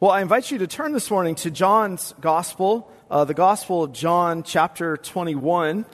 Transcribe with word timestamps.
Well, 0.00 0.12
I 0.12 0.22
invite 0.22 0.50
you 0.50 0.56
to 0.56 0.66
turn 0.66 0.94
this 0.94 1.10
morning 1.10 1.34
to 1.34 1.50
John's 1.50 2.14
Gospel, 2.22 2.90
uh, 3.10 3.26
the 3.26 3.34
Gospel 3.34 3.84
of 3.84 3.92
John, 3.92 4.44
chapter 4.44 4.96
21. 4.96 5.84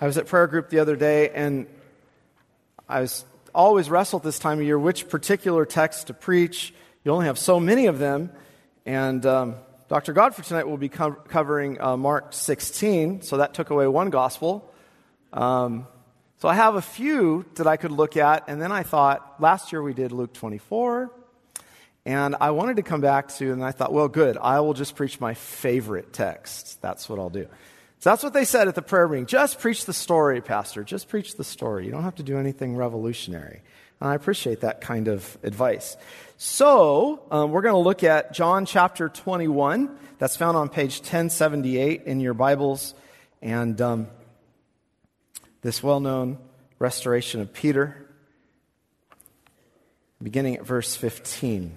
I 0.00 0.06
was 0.06 0.16
at 0.16 0.26
prayer 0.26 0.46
group 0.46 0.70
the 0.70 0.78
other 0.78 0.96
day, 0.96 1.28
and 1.28 1.66
I 2.88 3.02
was 3.02 3.26
always 3.54 3.90
wrestled 3.90 4.22
this 4.22 4.38
time 4.38 4.58
of 4.58 4.64
year 4.64 4.78
which 4.78 5.10
particular 5.10 5.66
text 5.66 6.06
to 6.06 6.14
preach. 6.14 6.72
You 7.04 7.12
only 7.12 7.26
have 7.26 7.38
so 7.38 7.60
many 7.60 7.88
of 7.88 7.98
them, 7.98 8.30
and 8.86 9.26
um, 9.26 9.56
Dr. 9.88 10.14
Godfrey 10.14 10.46
tonight 10.46 10.66
will 10.66 10.78
be 10.78 10.88
co- 10.88 11.12
covering 11.12 11.78
uh, 11.78 11.98
Mark 11.98 12.32
16, 12.32 13.20
so 13.20 13.36
that 13.36 13.52
took 13.52 13.68
away 13.68 13.86
one 13.86 14.08
gospel. 14.08 14.72
Um, 15.34 15.86
so 16.38 16.48
I 16.48 16.54
have 16.54 16.76
a 16.76 16.80
few 16.80 17.44
that 17.56 17.66
I 17.66 17.76
could 17.76 17.92
look 17.92 18.16
at, 18.16 18.44
and 18.48 18.62
then 18.62 18.72
I 18.72 18.82
thought 18.82 19.42
last 19.42 19.72
year 19.72 19.82
we 19.82 19.92
did 19.92 20.10
Luke 20.10 20.32
24, 20.32 21.12
and 22.08 22.36
I 22.40 22.52
wanted 22.52 22.76
to 22.76 22.82
come 22.82 23.02
back 23.02 23.28
to, 23.34 23.52
and 23.52 23.62
I 23.62 23.70
thought, 23.70 23.92
well, 23.92 24.08
good, 24.08 24.38
I 24.38 24.60
will 24.60 24.72
just 24.72 24.96
preach 24.96 25.20
my 25.20 25.34
favorite 25.34 26.10
text. 26.10 26.80
That's 26.80 27.06
what 27.06 27.18
I'll 27.18 27.28
do. 27.28 27.46
So 27.98 28.08
that's 28.08 28.22
what 28.22 28.32
they 28.32 28.46
said 28.46 28.66
at 28.66 28.74
the 28.74 28.80
prayer 28.80 29.06
meeting. 29.06 29.26
Just 29.26 29.60
preach 29.60 29.84
the 29.84 29.92
story, 29.92 30.40
Pastor. 30.40 30.82
Just 30.82 31.10
preach 31.10 31.36
the 31.36 31.44
story. 31.44 31.84
You 31.84 31.90
don't 31.90 32.04
have 32.04 32.14
to 32.14 32.22
do 32.22 32.38
anything 32.38 32.76
revolutionary. 32.76 33.60
And 34.00 34.08
I 34.08 34.14
appreciate 34.14 34.62
that 34.62 34.80
kind 34.80 35.08
of 35.08 35.36
advice. 35.42 35.98
So, 36.38 37.20
um, 37.30 37.50
we're 37.50 37.60
going 37.60 37.74
to 37.74 37.86
look 37.86 38.02
at 38.02 38.32
John 38.32 38.64
chapter 38.64 39.10
21. 39.10 39.94
That's 40.16 40.34
found 40.34 40.56
on 40.56 40.70
page 40.70 41.00
1078 41.00 42.04
in 42.04 42.20
your 42.20 42.32
Bibles. 42.32 42.94
And 43.42 43.78
um, 43.82 44.06
this 45.60 45.82
well 45.82 46.00
known 46.00 46.38
restoration 46.78 47.42
of 47.42 47.52
Peter, 47.52 48.08
beginning 50.22 50.56
at 50.56 50.64
verse 50.64 50.96
15. 50.96 51.76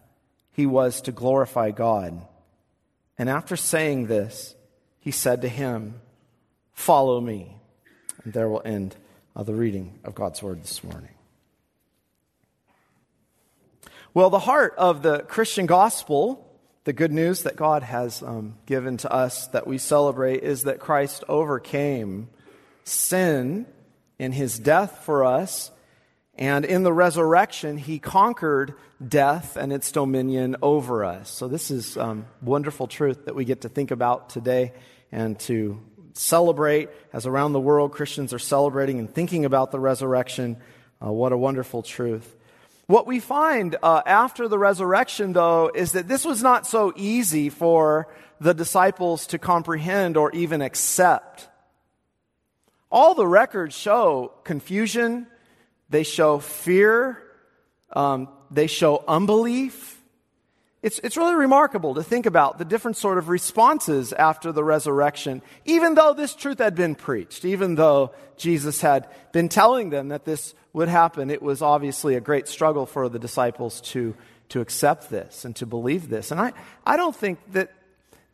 he 0.51 0.65
was 0.65 1.01
to 1.01 1.11
glorify 1.11 1.71
God. 1.71 2.25
And 3.17 3.29
after 3.29 3.55
saying 3.55 4.07
this, 4.07 4.55
he 4.99 5.11
said 5.11 5.41
to 5.41 5.49
him, 5.49 6.01
Follow 6.73 7.21
me. 7.21 7.57
And 8.23 8.33
there 8.33 8.49
will 8.49 8.61
end 8.65 8.95
uh, 9.35 9.43
the 9.43 9.53
reading 9.53 9.99
of 10.03 10.15
God's 10.15 10.41
word 10.41 10.61
this 10.61 10.83
morning. 10.83 11.09
Well, 14.13 14.29
the 14.29 14.39
heart 14.39 14.73
of 14.77 15.03
the 15.03 15.19
Christian 15.19 15.65
gospel, 15.65 16.45
the 16.83 16.93
good 16.93 17.11
news 17.11 17.43
that 17.43 17.55
God 17.55 17.83
has 17.83 18.21
um, 18.21 18.55
given 18.65 18.97
to 18.97 19.11
us 19.11 19.47
that 19.49 19.67
we 19.67 19.77
celebrate, 19.77 20.43
is 20.43 20.63
that 20.63 20.79
Christ 20.79 21.23
overcame 21.29 22.27
sin 22.83 23.65
in 24.19 24.31
his 24.33 24.59
death 24.59 25.03
for 25.05 25.23
us 25.23 25.71
and 26.35 26.63
in 26.65 26.83
the 26.83 26.93
resurrection, 26.93 27.77
he 27.77 27.99
conquered 27.99 28.73
death 29.05 29.57
and 29.57 29.73
its 29.73 29.91
dominion 29.91 30.55
over 30.61 31.03
us. 31.03 31.29
So, 31.29 31.47
this 31.47 31.71
is 31.71 31.97
um, 31.97 32.25
wonderful 32.41 32.87
truth 32.87 33.25
that 33.25 33.35
we 33.35 33.45
get 33.45 33.61
to 33.61 33.69
think 33.69 33.91
about 33.91 34.29
today 34.29 34.73
and 35.11 35.37
to 35.41 35.81
celebrate 36.13 36.89
as 37.13 37.25
around 37.25 37.53
the 37.53 37.59
world 37.59 37.91
Christians 37.91 38.33
are 38.33 38.39
celebrating 38.39 38.99
and 38.99 39.13
thinking 39.13 39.45
about 39.45 39.71
the 39.71 39.79
resurrection. 39.79 40.57
Uh, 41.03 41.11
what 41.11 41.31
a 41.31 41.37
wonderful 41.37 41.83
truth. 41.83 42.35
What 42.87 43.07
we 43.07 43.19
find 43.19 43.77
uh, 43.81 44.01
after 44.05 44.47
the 44.47 44.59
resurrection, 44.59 45.33
though, 45.33 45.71
is 45.73 45.93
that 45.93 46.07
this 46.07 46.25
was 46.25 46.43
not 46.43 46.67
so 46.67 46.93
easy 46.95 47.49
for 47.49 48.07
the 48.39 48.53
disciples 48.53 49.27
to 49.27 49.39
comprehend 49.39 50.17
or 50.17 50.31
even 50.31 50.61
accept. 50.61 51.47
All 52.91 53.13
the 53.13 53.27
records 53.27 53.75
show 53.75 54.33
confusion, 54.43 55.27
they 55.91 56.03
show 56.03 56.39
fear. 56.39 57.21
Um, 57.93 58.29
they 58.49 58.67
show 58.67 59.03
unbelief. 59.07 60.01
It's, 60.81 60.99
it's 61.03 61.15
really 61.15 61.35
remarkable 61.35 61.93
to 61.95 62.03
think 62.03 62.25
about 62.25 62.57
the 62.57 62.65
different 62.65 62.97
sort 62.97 63.19
of 63.19 63.29
responses 63.29 64.13
after 64.13 64.51
the 64.51 64.63
resurrection, 64.63 65.43
even 65.65 65.93
though 65.93 66.13
this 66.13 66.33
truth 66.33 66.57
had 66.57 66.73
been 66.73 66.95
preached, 66.95 67.45
even 67.45 67.75
though 67.75 68.11
Jesus 68.35 68.81
had 68.81 69.07
been 69.31 69.47
telling 69.47 69.91
them 69.91 70.07
that 70.07 70.25
this 70.25 70.55
would 70.73 70.87
happen. 70.87 71.29
It 71.29 71.43
was 71.43 71.61
obviously 71.61 72.15
a 72.15 72.21
great 72.21 72.47
struggle 72.47 72.87
for 72.87 73.09
the 73.09 73.19
disciples 73.19 73.81
to, 73.81 74.15
to 74.49 74.61
accept 74.61 75.11
this 75.11 75.45
and 75.45 75.55
to 75.57 75.67
believe 75.67 76.09
this. 76.09 76.31
And 76.31 76.39
I, 76.39 76.53
I 76.83 76.97
don't 76.97 77.15
think 77.15 77.37
that, 77.51 77.71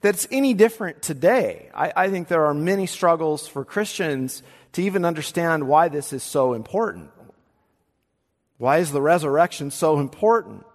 that 0.02 0.16
it's 0.16 0.28
any 0.32 0.54
different 0.54 1.02
today. 1.02 1.70
I, 1.76 1.92
I 1.98 2.10
think 2.10 2.30
there 2.30 2.46
are 2.46 2.54
many 2.54 2.86
struggles 2.86 3.46
for 3.46 3.66
Christians 3.66 4.42
to 4.74 4.84
even 4.84 5.04
understand 5.04 5.68
why 5.68 5.90
this 5.90 6.14
is 6.14 6.24
so 6.24 6.54
important. 6.54 7.12
Why 8.58 8.78
is 8.78 8.92
the 8.92 9.02
resurrection 9.02 9.72
so 9.72 10.00
important? 10.00 10.66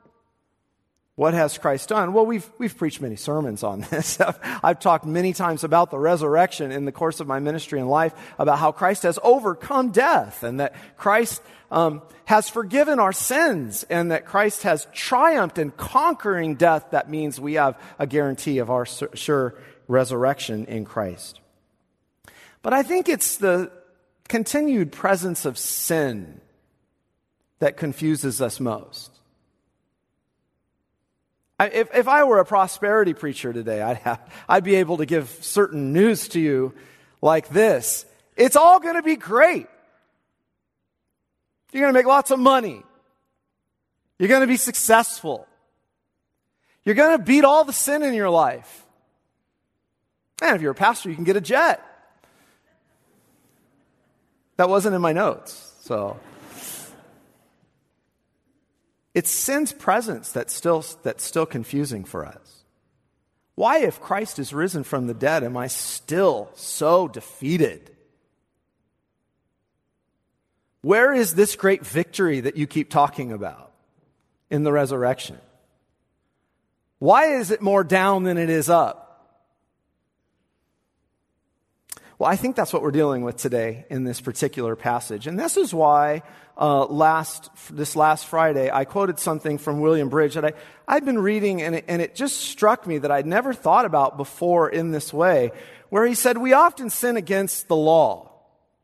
What 1.15 1.35
has 1.35 1.59
Christ 1.59 1.91
done? 1.91 2.15
Well, 2.15 2.25
we've, 2.25 2.49
we've 2.59 2.77
preached 2.77 3.01
many 3.01 3.17
sermons 3.17 3.63
on 3.63 3.81
this. 3.91 4.19
I've 4.21 4.81
talked 4.81 5.05
many 5.05 5.33
times 5.33 5.63
about 5.65 5.91
the 5.91 5.99
resurrection 5.99 6.73
in 6.73 6.85
the 6.85 6.93
course 6.93 7.21
of 7.21 7.27
my 7.27 7.39
ministry 7.39 7.81
and 7.81 7.89
life, 7.89 8.15
about 8.39 8.59
how 8.59 8.73
Christ 8.73 9.03
has 9.03 9.19
overcome 9.23 9.91
death 9.91 10.43
and 10.43 10.61
that 10.61 10.75
Christ 10.97 11.43
um, 11.71 12.03
has 12.27 12.49
forgiven 12.49 12.99
our 12.99 13.13
sins 13.13 13.85
and 13.85 14.11
that 14.11 14.27
Christ 14.27 14.63
has 14.63 14.87
triumphed 14.93 15.59
in 15.59 15.71
conquering 15.71 16.55
death. 16.55 16.87
That 16.91 17.11
means 17.11 17.41
we 17.41 17.55
have 17.55 17.81
a 17.99 18.07
guarantee 18.07 18.59
of 18.59 18.71
our 18.71 18.87
sure 18.87 19.55
resurrection 19.89 20.67
in 20.67 20.85
Christ. 20.85 21.41
But 22.63 22.73
I 22.73 22.83
think 22.83 23.09
it's 23.09 23.39
the 23.39 23.73
continued 24.29 24.93
presence 24.93 25.45
of 25.45 25.59
sin 25.59 26.42
that 27.63 27.77
confuses 27.77 28.43
us 28.43 28.59
most. 28.59 29.21
I, 31.61 31.69
if, 31.69 31.95
if 31.95 32.09
I 32.09 32.25
were 32.25 32.41
a 32.41 32.45
prosperity 32.45 33.15
preacher 33.15 33.53
today, 33.53 33.81
I'd, 33.81 33.99
have, 33.99 34.33
I'd 34.49 34.65
be 34.65 34.75
able 34.75 34.97
to 34.97 35.07
give 35.07 35.29
certain 35.43 35.93
news 35.93 36.27
to 36.31 36.41
you 36.41 36.75
like 37.23 37.51
this 37.51 38.05
It's 38.37 38.57
all 38.57 38.81
going 38.81 38.97
to 38.97 39.03
be 39.03 39.15
great. 39.15 39.69
You're 41.71 41.83
going 41.83 41.95
to 41.95 41.97
make 41.97 42.05
lots 42.05 42.33
of 42.33 42.41
money. 42.41 42.83
You're 44.19 44.29
going 44.29 44.41
to 44.41 44.49
be 44.49 44.57
successful. 44.57 45.47
You're 46.85 46.97
going 46.97 47.17
to 47.17 47.23
beat 47.23 47.45
all 47.45 47.63
the 47.63 47.73
sin 47.73 48.03
in 48.03 48.13
your 48.13 48.29
life. 48.29 48.85
And 50.43 50.57
if 50.57 50.63
you're 50.63 50.73
a 50.73 50.75
pastor, 50.75 51.11
you 51.11 51.15
can 51.15 51.23
get 51.23 51.37
a 51.37 51.41
jet. 51.41 51.81
That 54.57 54.69
wasn't 54.69 54.97
in 54.97 55.01
my 55.01 55.13
notes, 55.13 55.75
so. 55.83 56.19
It's 59.15 59.31
sin's 59.31 59.73
presence 59.73 60.33
that's 60.33 60.55
still, 60.55 60.85
that's 61.03 61.25
still 61.25 61.47
confusing 61.47 62.05
for 62.05 62.25
us. 62.25 62.65
Why, 63.55 63.81
if 63.81 64.01
Christ 64.01 64.39
is 64.39 64.55
risen 64.55 64.83
from 64.83 65.07
the 65.07 65.15
dead, 65.15 65.45
am 65.45 65.57
I 65.57 65.67
still 65.67 66.51
so 66.55 67.07
defeated? 67.09 67.91
Where 70.81 71.13
is 71.13 71.35
this 71.35 71.55
great 71.55 71.85
victory 71.87 72.41
that 72.41 72.57
you 72.57 72.67
keep 72.67 72.91
talking 72.91 73.31
about 73.31 73.73
in 74.51 74.65
the 74.65 74.73
resurrection? 74.73 75.39
Why 76.99 77.37
is 77.37 77.51
it 77.51 77.61
more 77.61 77.85
down 77.85 78.25
than 78.25 78.39
it 78.39 78.49
is 78.49 78.69
up? 78.69 79.02
Well, 82.23 82.31
I 82.31 82.37
think 82.37 82.55
that's 82.55 82.73
what 82.73 82.83
we're 82.83 82.93
dealing 82.93 83.23
with 83.23 83.37
today 83.37 83.85
in 83.91 84.05
this 84.05 84.21
particular 84.21 84.77
passage. 84.77 85.27
And 85.27 85.37
this 85.37 85.57
is 85.57 85.75
why 85.75 86.23
uh, 86.57 86.85
last, 86.85 87.51
this 87.69 87.97
last 87.97 88.27
Friday 88.27 88.71
I 88.71 88.85
quoted 88.85 89.19
something 89.19 89.59
from 89.59 89.81
William 89.81 90.09
Bridge 90.09 90.35
that 90.35 90.45
I, 90.45 90.53
I'd 90.87 91.05
been 91.05 91.19
reading 91.19 91.63
and 91.63 91.75
it, 91.75 91.85
and 91.89 92.01
it 92.01 92.15
just 92.15 92.37
struck 92.37 92.87
me 92.87 92.99
that 92.99 93.11
I'd 93.11 93.27
never 93.27 93.53
thought 93.53 93.87
about 93.87 94.17
before 94.17 94.71
in 94.71 94.93
this 94.93 95.13
way, 95.13 95.51
where 95.89 96.07
he 96.07 96.15
said, 96.15 96.39
We 96.39 96.53
often 96.53 96.91
sin 96.91 97.17
against 97.17 97.67
the 97.67 97.75
law. 97.75 98.31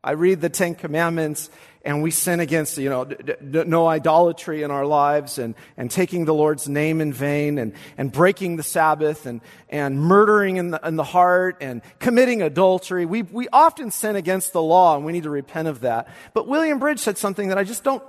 I 0.03 0.11
read 0.11 0.41
the 0.41 0.49
Ten 0.49 0.75
Commandments 0.75 1.49
and 1.83 2.03
we 2.03 2.11
sin 2.11 2.39
against, 2.39 2.77
you 2.77 2.89
know, 2.89 3.05
d- 3.05 3.15
d- 3.25 3.63
no 3.65 3.87
idolatry 3.87 4.63
in 4.63 4.71
our 4.71 4.85
lives 4.85 5.37
and, 5.37 5.55
and 5.77 5.89
taking 5.89 6.25
the 6.25 6.33
Lord's 6.33 6.67
name 6.67 6.99
in 6.99 7.13
vain 7.13 7.57
and, 7.57 7.73
and 7.97 8.11
breaking 8.11 8.57
the 8.57 8.63
Sabbath 8.63 9.25
and, 9.25 9.39
and 9.69 9.99
murdering 9.99 10.57
in 10.57 10.71
the, 10.71 10.81
in 10.85 10.97
the 10.97 11.03
heart 11.03 11.57
and 11.61 11.81
committing 11.99 12.41
adultery. 12.41 13.05
We, 13.05 13.21
we 13.23 13.47
often 13.53 13.91
sin 13.91 14.17
against 14.17 14.51
the 14.51 14.61
law 14.61 14.97
and 14.97 15.05
we 15.05 15.13
need 15.13 15.23
to 15.23 15.29
repent 15.29 15.69
of 15.69 15.81
that. 15.81 16.09
But 16.33 16.47
William 16.47 16.79
Bridge 16.79 16.99
said 16.99 17.17
something 17.17 17.47
that 17.47 17.57
I 17.57 17.63
just 17.63 17.83
don't 17.83 18.03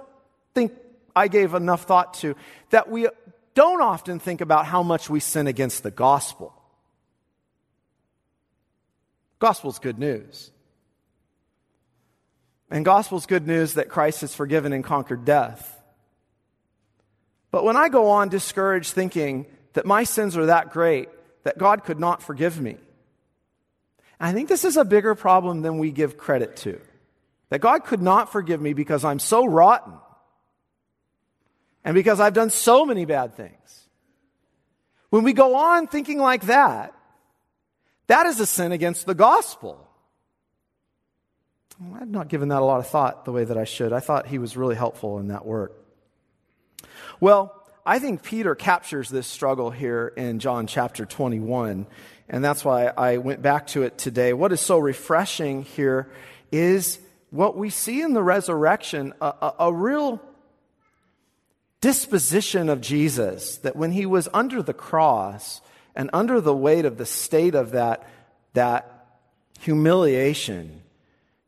think 0.53 0.73
I 1.15 1.29
gave 1.29 1.55
enough 1.55 1.85
thought 1.85 2.15
to, 2.15 2.35
that 2.71 2.91
we 2.91 3.09
don't 3.55 3.83
often 3.83 4.19
think 4.19 4.41
about 4.41 4.67
how 4.67 4.83
much 4.83 5.09
we 5.09 5.21
sin 5.21 5.47
against 5.47 5.83
the 5.83 5.91
gospel. 5.91 6.55
Gospel's 9.39 9.79
good 9.79 9.99
news. 9.99 10.51
And 12.71 12.85
gospel's 12.85 13.27
good 13.27 13.47
news 13.47 13.75
that 13.75 13.89
Christ 13.89 14.21
has 14.21 14.35
forgiven 14.35 14.73
and 14.73 14.85
conquered 14.85 15.25
death. 15.25 15.83
But 17.51 17.65
when 17.65 17.77
I 17.77 17.89
go 17.89 18.11
on 18.11 18.29
discouraged 18.29 18.93
thinking 18.93 19.47
that 19.73 19.87
my 19.87 20.05
sins 20.05 20.37
are 20.37 20.47
that 20.47 20.71
great 20.71 21.09
that 21.43 21.59
God 21.59 21.85
could 21.85 21.99
not 21.99 22.23
forgive 22.23 22.61
me, 22.61 22.77
I 24.21 24.33
think 24.33 24.49
this 24.49 24.65
is 24.65 24.77
a 24.77 24.85
bigger 24.85 25.15
problem 25.15 25.63
than 25.63 25.79
we 25.79 25.91
give 25.91 26.17
credit 26.17 26.57
to. 26.59 26.81
That 27.49 27.61
God 27.61 27.85
could 27.85 28.03
not 28.03 28.31
forgive 28.31 28.61
me 28.61 28.75
because 28.75 29.05
I'm 29.05 29.19
so 29.19 29.45
rotten 29.47 29.95
and 31.85 31.95
because 31.95 32.21
I've 32.21 32.35
done 32.35 32.51
so 32.51 32.87
many 32.87 33.05
bad 33.05 33.35
things. 33.35 33.89
When 35.09 35.25
we 35.25 35.33
go 35.33 35.57
on 35.57 35.89
thinking 35.89 36.19
like 36.19 36.43
that, 36.43 36.95
that 38.07 38.27
is 38.27 38.39
a 38.39 38.47
sin 38.47 38.71
against 38.71 39.07
the 39.07 39.15
gospel. 39.15 39.90
I've 41.99 42.11
not 42.11 42.29
given 42.29 42.49
that 42.49 42.61
a 42.61 42.65
lot 42.65 42.81
of 42.81 42.87
thought 42.89 43.25
the 43.25 43.33
way 43.33 43.45
that 43.45 43.57
I 43.57 43.65
should. 43.65 43.93
I 43.93 44.01
thought 44.01 44.27
he 44.27 44.39
was 44.39 44.57
really 44.57 44.75
helpful 44.75 45.19
in 45.19 45.29
that 45.29 45.47
work. 45.47 45.73
Well, 47.21 47.55
I 47.87 47.99
think 47.99 48.23
Peter 48.23 48.55
captures 48.55 49.09
this 49.09 49.27
struggle 49.27 49.71
here 49.71 50.13
in 50.15 50.41
John 50.41 50.67
chapter 50.67 51.07
21, 51.07 51.87
and 52.29 52.45
that's 52.45 52.65
why 52.65 52.87
I 52.87 53.17
went 53.17 53.41
back 53.41 53.69
to 53.69 53.83
it 53.83 53.97
today. 53.97 54.35
What 54.35 54.53
is 54.53 54.61
so 54.61 54.79
refreshing 54.79 55.63
here 55.63 56.11
is 56.53 56.99
what 57.31 57.57
we 57.57 57.71
see 57.71 58.03
in 58.03 58.13
the 58.13 58.23
resurrection 58.23 59.15
a, 59.21 59.27
a, 59.27 59.55
a 59.61 59.73
real 59.73 60.21
disposition 61.81 62.69
of 62.69 62.83
Jesus 62.83 63.57
that 63.59 63.75
when 63.75 63.93
he 63.93 64.05
was 64.05 64.29
under 64.35 64.63
the 64.63 64.75
cross 64.75 65.63
and 65.97 66.11
under 66.13 66.43
the 66.43 66.55
weight 66.55 66.85
of 66.85 66.99
the 66.99 67.07
state 67.07 67.55
of 67.55 67.71
that, 67.71 68.07
that 68.53 69.07
humiliation, 69.61 70.83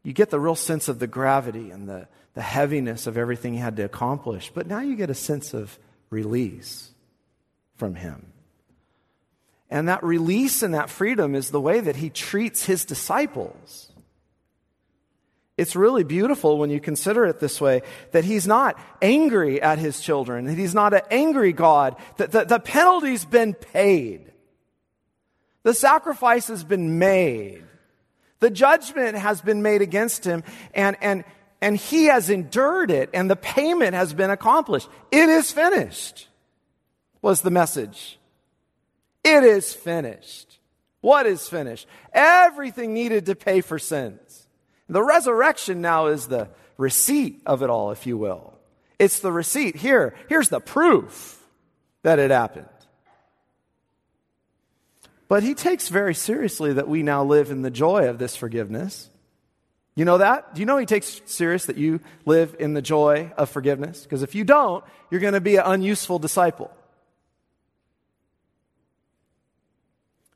you 0.03 0.13
get 0.13 0.31
the 0.31 0.41
real 0.41 0.55
sense 0.55 0.89
of 0.89 0.99
the 0.99 1.07
gravity 1.07 1.71
and 1.71 1.89
the, 1.89 2.09
the 2.35 2.43
heaviness 2.43 3.07
of 3.07 3.17
everything 3.17 3.53
he 3.55 3.61
had 3.61 3.77
to 3.77 3.85
accomplish. 3.85 4.51
But 4.53 4.67
now 4.67 4.81
you 4.81 4.97
get 4.97 5.11
a 5.11 5.15
sense 5.15 5.55
of 5.55 5.79
release 6.11 6.91
from 7.77 7.95
him. 7.95 8.33
And 9.71 9.89
that 9.89 10.05
release 10.05 10.63
and 10.63 10.75
that 10.75 10.91
freedom 10.91 11.35
is 11.35 11.51
the 11.51 11.61
way 11.61 11.81
that 11.81 11.97
he 11.97 12.11
treats 12.11 12.67
his 12.67 12.85
disciples. 12.85 13.91
It's 15.57 15.77
really 15.77 16.05
beautiful 16.05 16.59
when 16.59 16.71
you 16.71 16.81
consider 16.81 17.25
it 17.27 17.39
this 17.39 17.61
way 17.61 17.83
that 18.11 18.25
he's 18.25 18.47
not 18.47 18.79
angry 19.01 19.63
at 19.63 19.79
his 19.79 20.01
children, 20.01 20.47
that 20.47 20.59
he's 20.59 20.75
not 20.75 20.93
an 20.93 21.03
angry 21.11 21.53
God, 21.53 21.97
that 22.17 22.33
the, 22.33 22.45
the 22.45 22.59
penalty's 22.59 23.25
been 23.25 23.55
paid. 23.55 24.33
The 25.63 25.75
sacrifice 25.75 26.49
has 26.49 26.65
been 26.65 26.99
made. 26.99 27.63
The 28.43 28.51
judgment 28.51 29.17
has 29.17 29.41
been 29.41 29.63
made 29.63 29.83
against 29.83 30.25
him, 30.25 30.43
and, 30.75 30.97
and, 31.01 31.23
and 31.61 31.77
he 31.77 32.07
has 32.07 32.29
endured 32.29 32.91
it, 32.91 33.09
and 33.15 33.31
the 33.31 33.37
payment 33.37 33.95
has 33.95 34.13
been 34.13 34.31
accomplished. 34.31 34.89
It 35.13 35.29
is 35.29 35.53
finished, 35.53 36.27
was 37.23 37.43
the 37.43 37.53
message. 37.53 38.19
It 39.23 39.45
is 39.45 39.73
finished. 39.73 40.59
What 41.03 41.27
is 41.27 41.49
finished? 41.49 41.87
Everything 42.13 42.95
needed 42.95 43.27
to 43.27 43.37
pay 43.37 43.61
for 43.61 43.79
sins. 43.79 44.49
The 44.89 45.05
resurrection 45.05 45.81
now 45.81 46.09
is 46.09 46.27
the 46.27 46.49
receipt 46.77 47.43
of 47.47 47.63
it 47.63 47.71
all, 47.71 47.93
if 47.93 48.09
you 48.09 48.19
will. 48.19 48.59
It's 48.99 49.21
the 49.21 49.31
receipt. 49.31 49.77
Here, 49.77 50.17
here's 50.29 50.49
the 50.49 50.59
proof 50.59 51.41
that 52.03 52.19
it 52.19 52.33
happened. 52.33 52.67
But 55.33 55.43
he 55.43 55.55
takes 55.55 55.89
very 55.89 56.15
seriously 56.15 56.75
that 56.75 56.89
we 56.89 57.03
now 57.03 57.25
live 57.25 57.51
in 57.51 57.63
the 57.63 57.71
joy 57.71 58.07
of 58.11 58.19
this 58.19 58.37
forgiveness. 58.37 59.09
You 59.95 60.05
know 60.05 60.19
that? 60.19 60.55
Do 60.55 60.61
you 60.61 60.67
know 60.67 60.77
he 60.77 60.85
takes 60.85 61.23
serious 61.25 61.65
that 61.65 61.79
you 61.79 62.01
live 62.27 62.55
in 62.59 62.75
the 62.75 62.83
joy 62.83 63.33
of 63.39 63.49
forgiveness? 63.49 64.03
Because 64.03 64.23
if 64.23 64.35
you 64.35 64.45
don't, 64.45 64.85
you're 65.11 65.23
going 65.23 65.33
to 65.33 65.41
be 65.41 65.57
an 65.57 65.63
unuseful 65.65 66.19
disciple. 66.19 66.71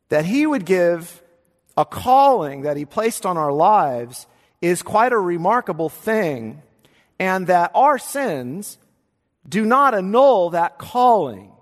That 0.08 0.24
he 0.24 0.46
would 0.46 0.64
give 0.64 1.22
a 1.76 1.84
calling 1.84 2.62
that 2.62 2.78
he 2.78 2.86
placed 2.86 3.26
on 3.26 3.36
our 3.36 3.52
lives 3.52 4.26
is 4.62 4.82
quite 4.82 5.12
a 5.12 5.18
remarkable 5.18 5.90
thing, 5.90 6.62
and 7.18 7.48
that 7.48 7.70
our 7.74 7.98
sins 7.98 8.78
do 9.46 9.66
not 9.66 9.94
annul 9.94 10.48
that 10.52 10.78
calling 10.78 11.52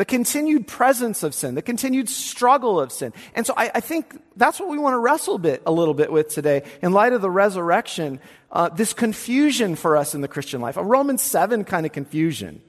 the 0.00 0.06
continued 0.06 0.66
presence 0.66 1.22
of 1.22 1.34
sin, 1.34 1.54
the 1.54 1.60
continued 1.60 2.08
struggle 2.08 2.80
of 2.80 2.90
sin. 2.90 3.12
And 3.34 3.46
so 3.46 3.52
I, 3.54 3.70
I, 3.74 3.80
think 3.80 4.18
that's 4.34 4.58
what 4.58 4.70
we 4.70 4.78
want 4.78 4.94
to 4.94 4.98
wrestle 4.98 5.36
bit, 5.36 5.62
a 5.66 5.70
little 5.70 5.92
bit 5.92 6.10
with 6.10 6.30
today 6.30 6.62
in 6.80 6.92
light 6.92 7.12
of 7.12 7.20
the 7.20 7.30
resurrection, 7.30 8.18
uh, 8.50 8.70
this 8.70 8.94
confusion 8.94 9.76
for 9.76 9.98
us 9.98 10.14
in 10.14 10.22
the 10.22 10.26
Christian 10.26 10.62
life, 10.62 10.78
a 10.78 10.82
Romans 10.82 11.20
7 11.20 11.64
kind 11.64 11.84
of 11.84 11.92
confusion 11.92 12.62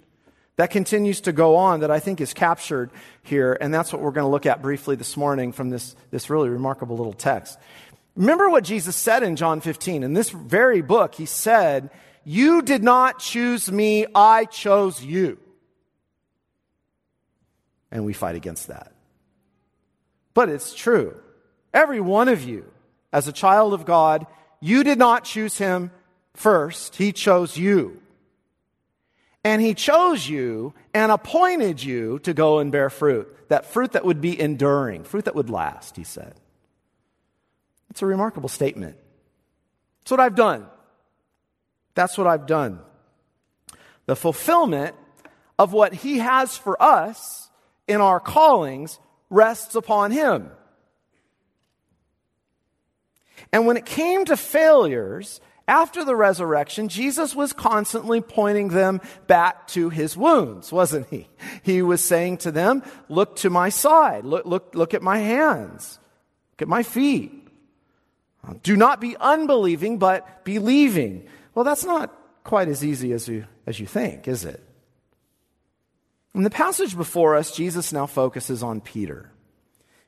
that 0.58 0.72
continues 0.72 1.22
to 1.22 1.32
go 1.32 1.56
on 1.56 1.80
that 1.80 1.90
I 1.90 2.02
think 2.02 2.20
is 2.20 2.34
captured 2.34 2.92
here. 3.24 3.58
And 3.62 3.74
that's 3.74 3.94
what 3.94 4.02
we're 4.02 4.12
going 4.12 4.26
to 4.26 4.30
look 4.30 4.46
at 4.46 4.62
briefly 4.62 4.98
this 4.98 5.16
morning 5.16 5.54
from 5.54 5.70
this, 5.70 5.96
this 6.10 6.30
really 6.30 6.50
remarkable 6.50 6.98
little 6.98 7.14
text. 7.14 7.58
Remember 8.18 8.50
what 8.50 8.66
Jesus 8.66 8.98
said 8.98 9.24
in 9.24 9.38
John 9.38 9.62
15. 9.62 10.04
In 10.04 10.12
this 10.12 10.32
very 10.32 10.82
book, 10.82 11.16
he 11.16 11.26
said, 11.26 11.92
You 12.26 12.62
did 12.62 12.84
not 12.84 13.20
choose 13.20 13.72
me, 13.72 14.06
I 14.14 14.44
chose 14.44 15.02
you 15.02 15.40
and 17.92 18.06
we 18.06 18.14
fight 18.14 18.36
against 18.36 18.68
that. 18.68 18.92
But 20.34 20.50
it's 20.50 20.74
true. 20.74 21.16
Every 21.74 22.00
one 22.00 22.30
of 22.30 22.44
you, 22.44 22.66
as 23.12 23.28
a 23.28 23.34
child 23.34 23.74
of 23.74 23.86
God, 23.86 24.26
you 24.60 24.84
did 24.84 24.98
not 24.98 25.24
choose 25.24 25.58
him 25.58 25.92
first, 26.34 26.96
he 26.96 27.12
chose 27.12 27.58
you. 27.58 28.02
And 29.44 29.62
he 29.62 29.74
chose 29.74 30.30
you 30.30 30.74
and 30.94 31.12
appointed 31.12 31.84
you 31.84 32.20
to 32.20 32.34
go 32.34 32.60
and 32.60 32.72
bear 32.72 32.90
fruit. 32.90 33.50
That 33.50 33.66
fruit 33.66 33.94
that 33.94 34.06
would 34.06 34.22
be 34.22 34.40
enduring, 34.40 35.04
fruit 35.04 35.26
that 35.26 35.36
would 35.36 35.50
last, 35.50 35.98
he 35.98 36.04
said. 36.04 36.36
It's 37.90 38.02
a 38.02 38.06
remarkable 38.06 38.50
statement. 38.50 38.98
That's 40.00 40.12
what 40.12 40.20
I've 40.20 40.36
done. 40.36 40.68
That's 41.96 42.18
what 42.18 42.28
I've 42.28 42.46
done. 42.46 42.80
The 44.06 44.16
fulfillment 44.16 44.96
of 45.60 45.74
what 45.74 45.94
he 45.94 46.20
has 46.20 46.56
for 46.58 46.82
us 46.82 47.50
in 47.92 48.02
our 48.02 48.20
callings 48.20 49.00
rests 49.30 49.76
upon 49.76 50.12
Him. 50.12 50.50
And 53.52 53.68
when 53.68 53.78
it 53.78 53.86
came 53.86 54.26
to 54.26 54.38
failures, 54.38 55.42
after 55.68 56.04
the 56.04 56.16
resurrection, 56.16 56.90
Jesus 56.90 57.36
was 57.36 57.54
constantly 57.54 58.22
pointing 58.22 58.70
them 58.70 59.02
back 59.28 59.68
to 59.68 59.90
his 59.90 60.18
wounds, 60.18 60.72
wasn't 60.72 61.08
he? 61.10 61.30
He 61.64 61.82
was 61.82 62.04
saying 62.04 62.38
to 62.40 62.52
them, 62.52 62.84
look 63.10 63.38
to 63.38 63.50
my 63.50 63.70
side. 63.70 64.26
Look, 64.26 64.46
look, 64.46 64.76
look 64.76 64.94
at 64.94 65.02
my 65.02 65.20
hands. 65.20 66.00
Look 66.54 66.64
at 66.64 66.68
my 66.68 66.84
feet. 66.84 67.48
Do 68.64 68.76
not 68.76 69.00
be 69.00 69.16
unbelieving, 69.18 69.98
but 69.98 70.44
believing. 70.44 71.28
Well, 71.54 71.64
that's 71.64 71.86
not 71.86 72.14
quite 72.44 72.68
as 72.68 72.84
easy 72.84 73.14
as 73.14 73.28
you, 73.28 73.46
as 73.66 73.80
you 73.80 73.86
think, 73.86 74.28
is 74.28 74.46
it? 74.46 74.62
In 76.34 76.44
the 76.44 76.50
passage 76.50 76.96
before 76.96 77.36
us, 77.36 77.52
Jesus 77.52 77.92
now 77.92 78.06
focuses 78.06 78.64
on 78.64 78.80
Peter. 78.82 79.32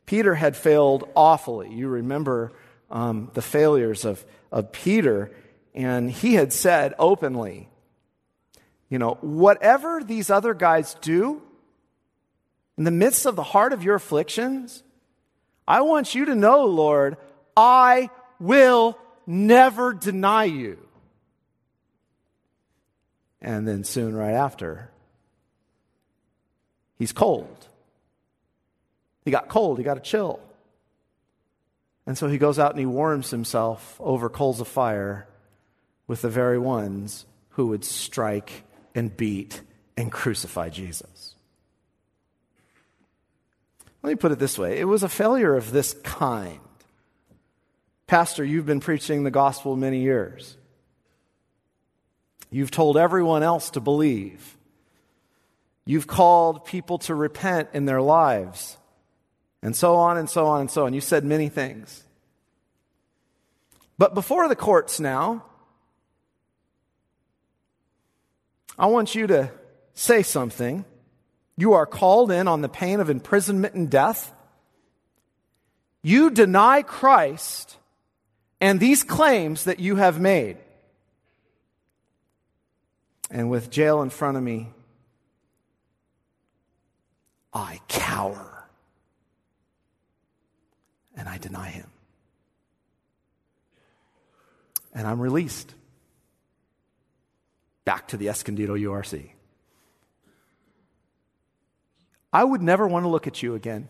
Peter 0.06 0.36
had 0.36 0.56
failed 0.56 1.10
awfully. 1.16 1.74
You 1.74 1.88
remember 1.88 2.54
um, 2.90 3.30
the 3.34 3.42
failures 3.42 4.06
of, 4.06 4.24
of 4.52 4.72
Peter, 4.72 5.32
and 5.74 6.10
he 6.10 6.36
had 6.36 6.54
said 6.54 6.94
openly, 6.98 7.70
you 8.90 9.00
know, 9.00 9.18
whatever 9.22 10.02
these 10.04 10.30
other 10.30 10.54
guys 10.54 10.96
do, 11.02 11.42
in 12.78 12.84
the 12.86 12.92
midst 12.92 13.26
of 13.26 13.36
the 13.36 13.44
heart 13.44 13.74
of 13.74 13.84
your 13.84 13.96
afflictions, 13.96 14.84
I 15.68 15.82
want 15.82 16.16
you 16.16 16.26
to 16.26 16.36
know, 16.36 16.66
Lord, 16.66 17.18
I 17.56 18.10
will 18.40 18.98
never 19.28 19.94
deny 19.94 20.46
you. 20.46 20.80
And 23.42 23.68
then 23.68 23.84
soon 23.84 24.16
right 24.16 24.34
after, 24.34 24.90
he's 26.98 27.12
cold. 27.12 27.68
He 29.26 29.32
got 29.32 29.48
cold, 29.48 29.78
he 29.78 29.84
got 29.84 29.98
a 29.98 30.02
chill. 30.02 30.40
And 32.06 32.18
so 32.18 32.28
he 32.28 32.38
goes 32.38 32.60
out 32.60 32.72
and 32.72 32.80
he 32.80 32.86
warms 32.86 33.30
himself 33.32 33.96
over 34.00 34.30
coals 34.30 34.60
of 34.60 34.68
fire 34.68 35.28
with 36.08 36.22
the 36.22 36.30
very 36.30 36.60
ones 36.60 37.26
who 37.52 37.68
would 37.68 37.86
strike 37.86 38.64
and 38.94 39.16
beat 39.16 39.62
and 39.96 40.12
crucify 40.12 40.70
Jesus. 40.70 41.36
Let 44.02 44.10
me 44.10 44.16
put 44.16 44.34
it 44.34 44.40
this 44.40 44.58
way 44.58 44.80
it 44.80 44.86
was 44.86 45.04
a 45.04 45.10
failure 45.10 45.56
of 45.56 45.72
this 45.72 45.94
kind. 46.04 46.60
Pastor, 48.06 48.44
you've 48.44 48.66
been 48.66 48.82
preaching 48.82 49.24
the 49.24 49.32
gospel 49.32 49.76
many 49.76 50.02
years. 50.02 50.58
You've 52.52 52.70
told 52.70 52.98
everyone 52.98 53.42
else 53.42 53.72
to 53.72 53.80
believe. 53.80 54.58
You've 55.86 56.08
called 56.08 56.66
people 56.66 56.98
to 57.00 57.16
repent 57.16 57.70
in 57.74 57.86
their 57.86 58.02
lives 58.02 58.78
and 59.62 59.76
so 59.76 59.96
on 59.96 60.18
and 60.18 60.30
so 60.30 60.46
on 60.48 60.62
and 60.62 60.72
so 60.72 60.86
on. 60.86 60.94
You 60.94 61.02
said 61.02 61.24
many 61.24 61.50
things. 61.50 62.04
But 63.98 64.14
before 64.14 64.48
the 64.48 64.56
courts 64.56 65.00
now, 65.00 65.46
I 68.78 68.88
want 68.88 69.16
you 69.16 69.28
to 69.28 69.52
say 69.94 70.24
something. 70.24 70.86
You 71.58 71.74
are 71.74 71.86
called 71.86 72.32
in 72.32 72.48
on 72.48 72.62
the 72.62 72.70
pain 72.70 73.00
of 73.00 73.10
imprisonment 73.10 73.76
and 73.76 73.90
death. 73.90 74.34
You 76.02 76.30
deny 76.30 76.82
Christ 76.82 77.78
and 78.60 78.80
these 78.80 79.04
claims 79.04 79.66
that 79.66 79.80
you 79.80 79.98
have 79.98 80.20
made. 80.20 80.58
And 83.30 83.50
with 83.50 83.70
jail 83.70 84.02
in 84.02 84.10
front 84.10 84.38
of 84.38 84.44
me, 84.44 84.70
I 87.54 87.80
cower 87.88 88.68
and 91.16 91.30
I 91.30 91.38
deny 91.38 91.70
him. 91.70 91.88
And 94.94 95.08
I'm 95.08 95.20
released 95.20 95.74
back 97.86 98.08
to 98.10 98.18
the 98.18 98.30
Escondido 98.30 98.76
URC. 98.76 99.30
I 102.32 102.44
would 102.44 102.62
never 102.62 102.88
want 102.88 103.04
to 103.04 103.10
look 103.10 103.28
at 103.28 103.44
you 103.44 103.54
again. 103.54 103.88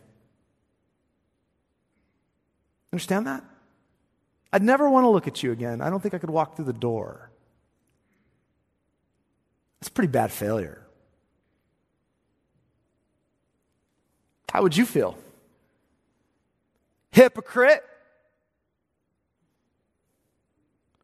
Understand 2.91 3.27
that? 3.27 3.43
I'd 4.51 4.61
never 4.61 4.89
want 4.89 5.05
to 5.05 5.09
look 5.09 5.27
at 5.27 5.41
you 5.41 5.51
again. 5.51 5.81
I 5.81 5.89
don't 5.89 6.01
think 6.01 6.13
I 6.13 6.19
could 6.19 6.29
walk 6.29 6.55
through 6.55 6.65
the 6.65 6.73
door. 6.73 7.31
That's 9.79 9.89
pretty 9.89 10.11
bad 10.11 10.31
failure. 10.31 10.82
How 14.53 14.61
would 14.61 14.77
you 14.77 14.85
feel? 14.85 15.17
Hypocrite. 17.09 17.83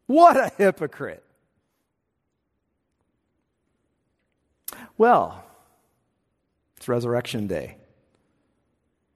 What 0.05 0.37
a 0.37 0.51
hypocrite. 0.55 1.23
Well, 4.99 5.43
it's 6.77 6.87
resurrection 6.87 7.47
day. 7.47 7.77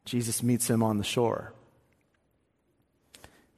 Jesus 0.03 0.41
meets 0.41 0.67
him 0.67 0.81
on 0.81 0.97
the 0.97 1.03
shore. 1.03 1.53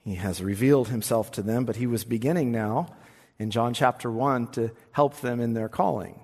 He 0.03 0.15
has 0.15 0.43
revealed 0.43 0.89
himself 0.89 1.31
to 1.31 1.41
them, 1.41 1.63
but 1.63 1.77
he 1.77 1.87
was 1.87 2.03
beginning 2.03 2.51
now 2.51 2.93
in 3.39 3.49
John 3.49 3.73
chapter 3.73 4.11
1 4.11 4.47
to 4.51 4.71
help 4.91 5.21
them 5.21 5.39
in 5.39 5.53
their 5.53 5.69
calling. 5.69 6.19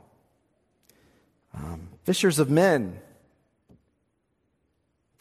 Um, 1.53 1.87
fishers 2.03 2.37
of 2.37 2.49
men. 2.49 2.99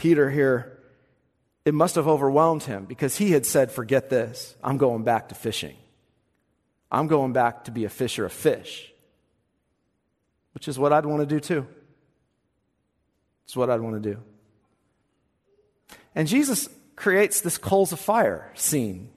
Peter 0.00 0.30
here 0.30 0.78
it 1.66 1.75
must 1.75 1.97
have 1.97 2.09
overwhelmed 2.09 2.62
him 2.62 2.87
because 2.87 3.19
he 3.19 3.33
had 3.33 3.45
said, 3.45 3.71
Forget 3.71 4.09
this, 4.09 4.57
I'm 4.64 4.78
going 4.78 5.04
back 5.04 5.28
to 5.28 5.35
fishing. 5.35 5.76
I'm 6.90 7.07
going 7.07 7.35
back 7.35 7.64
to 7.64 7.71
be 7.71 7.85
a 7.85 7.90
fisher 7.90 8.25
of 8.25 8.33
fish, 8.33 8.90
which 10.54 10.69
is 10.69 10.78
what 10.78 10.95
I'd 10.95 11.04
want 11.04 11.21
to 11.21 11.26
do 11.26 11.38
too. 11.38 11.66
It's 13.45 13.54
what 13.54 13.69
I'd 13.69 13.83
want 13.83 14.02
to 14.02 14.14
do. 14.14 14.23
And 16.14 16.26
Jesus 16.26 16.71
creates 16.97 17.42
this 17.42 17.59
coals 17.59 17.92
of 17.92 18.00
fire 18.00 18.50
scene 18.54 19.11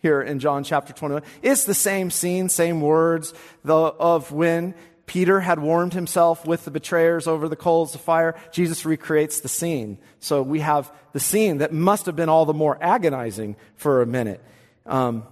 here 0.00 0.22
in 0.22 0.38
John 0.38 0.64
chapter 0.64 0.94
21. 0.94 1.24
It's 1.42 1.66
the 1.66 1.74
same 1.74 2.10
scene, 2.10 2.48
same 2.48 2.80
words 2.80 3.34
of 3.66 4.32
when 4.32 4.74
Peter 5.06 5.40
had 5.40 5.58
warmed 5.58 5.94
himself 5.94 6.46
with 6.46 6.64
the 6.64 6.70
betrayers 6.70 7.26
over 7.26 7.48
the 7.48 7.56
coals 7.56 7.94
of 7.94 8.00
fire. 8.00 8.34
Jesus 8.52 8.84
recreates 8.84 9.40
the 9.40 9.48
scene. 9.48 9.98
So 10.20 10.42
we 10.42 10.60
have 10.60 10.92
the 11.12 11.20
scene 11.20 11.58
that 11.58 11.72
must 11.72 12.06
have 12.06 12.16
been 12.16 12.28
all 12.28 12.46
the 12.46 12.54
more 12.54 12.78
agonizing 12.80 13.56
for 13.74 14.02
a 14.02 14.06
minute. 14.06 14.42
Um, 14.86 15.26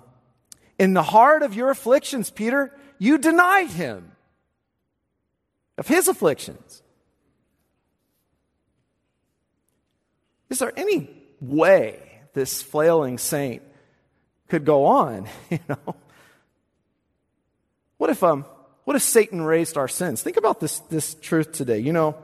in 0.79 0.95
the 0.95 1.03
heart 1.03 1.43
of 1.43 1.55
your 1.55 1.71
afflictions, 1.71 2.31
Peter, 2.31 2.77
you 2.99 3.19
denied 3.19 3.71
him 3.71 4.12
of 5.79 5.87
his 5.87 6.09
afflictions. 6.09 6.83
Is 10.50 10.59
there 10.59 10.73
any 10.77 11.09
way 11.41 12.23
this 12.35 12.61
flailing 12.61 13.19
saint 13.19 13.62
could 14.49 14.65
go 14.65 14.85
on? 14.85 15.29
You 15.50 15.59
know, 15.69 15.95
what 17.99 18.11
if 18.11 18.23
um, 18.23 18.45
what 18.90 18.97
if 18.97 19.02
Satan 19.02 19.40
raised 19.40 19.76
our 19.76 19.87
sins? 19.87 20.20
Think 20.20 20.37
about 20.37 20.59
this, 20.59 20.80
this 20.90 21.14
truth 21.14 21.52
today. 21.52 21.78
You 21.78 21.92
know, 21.92 22.16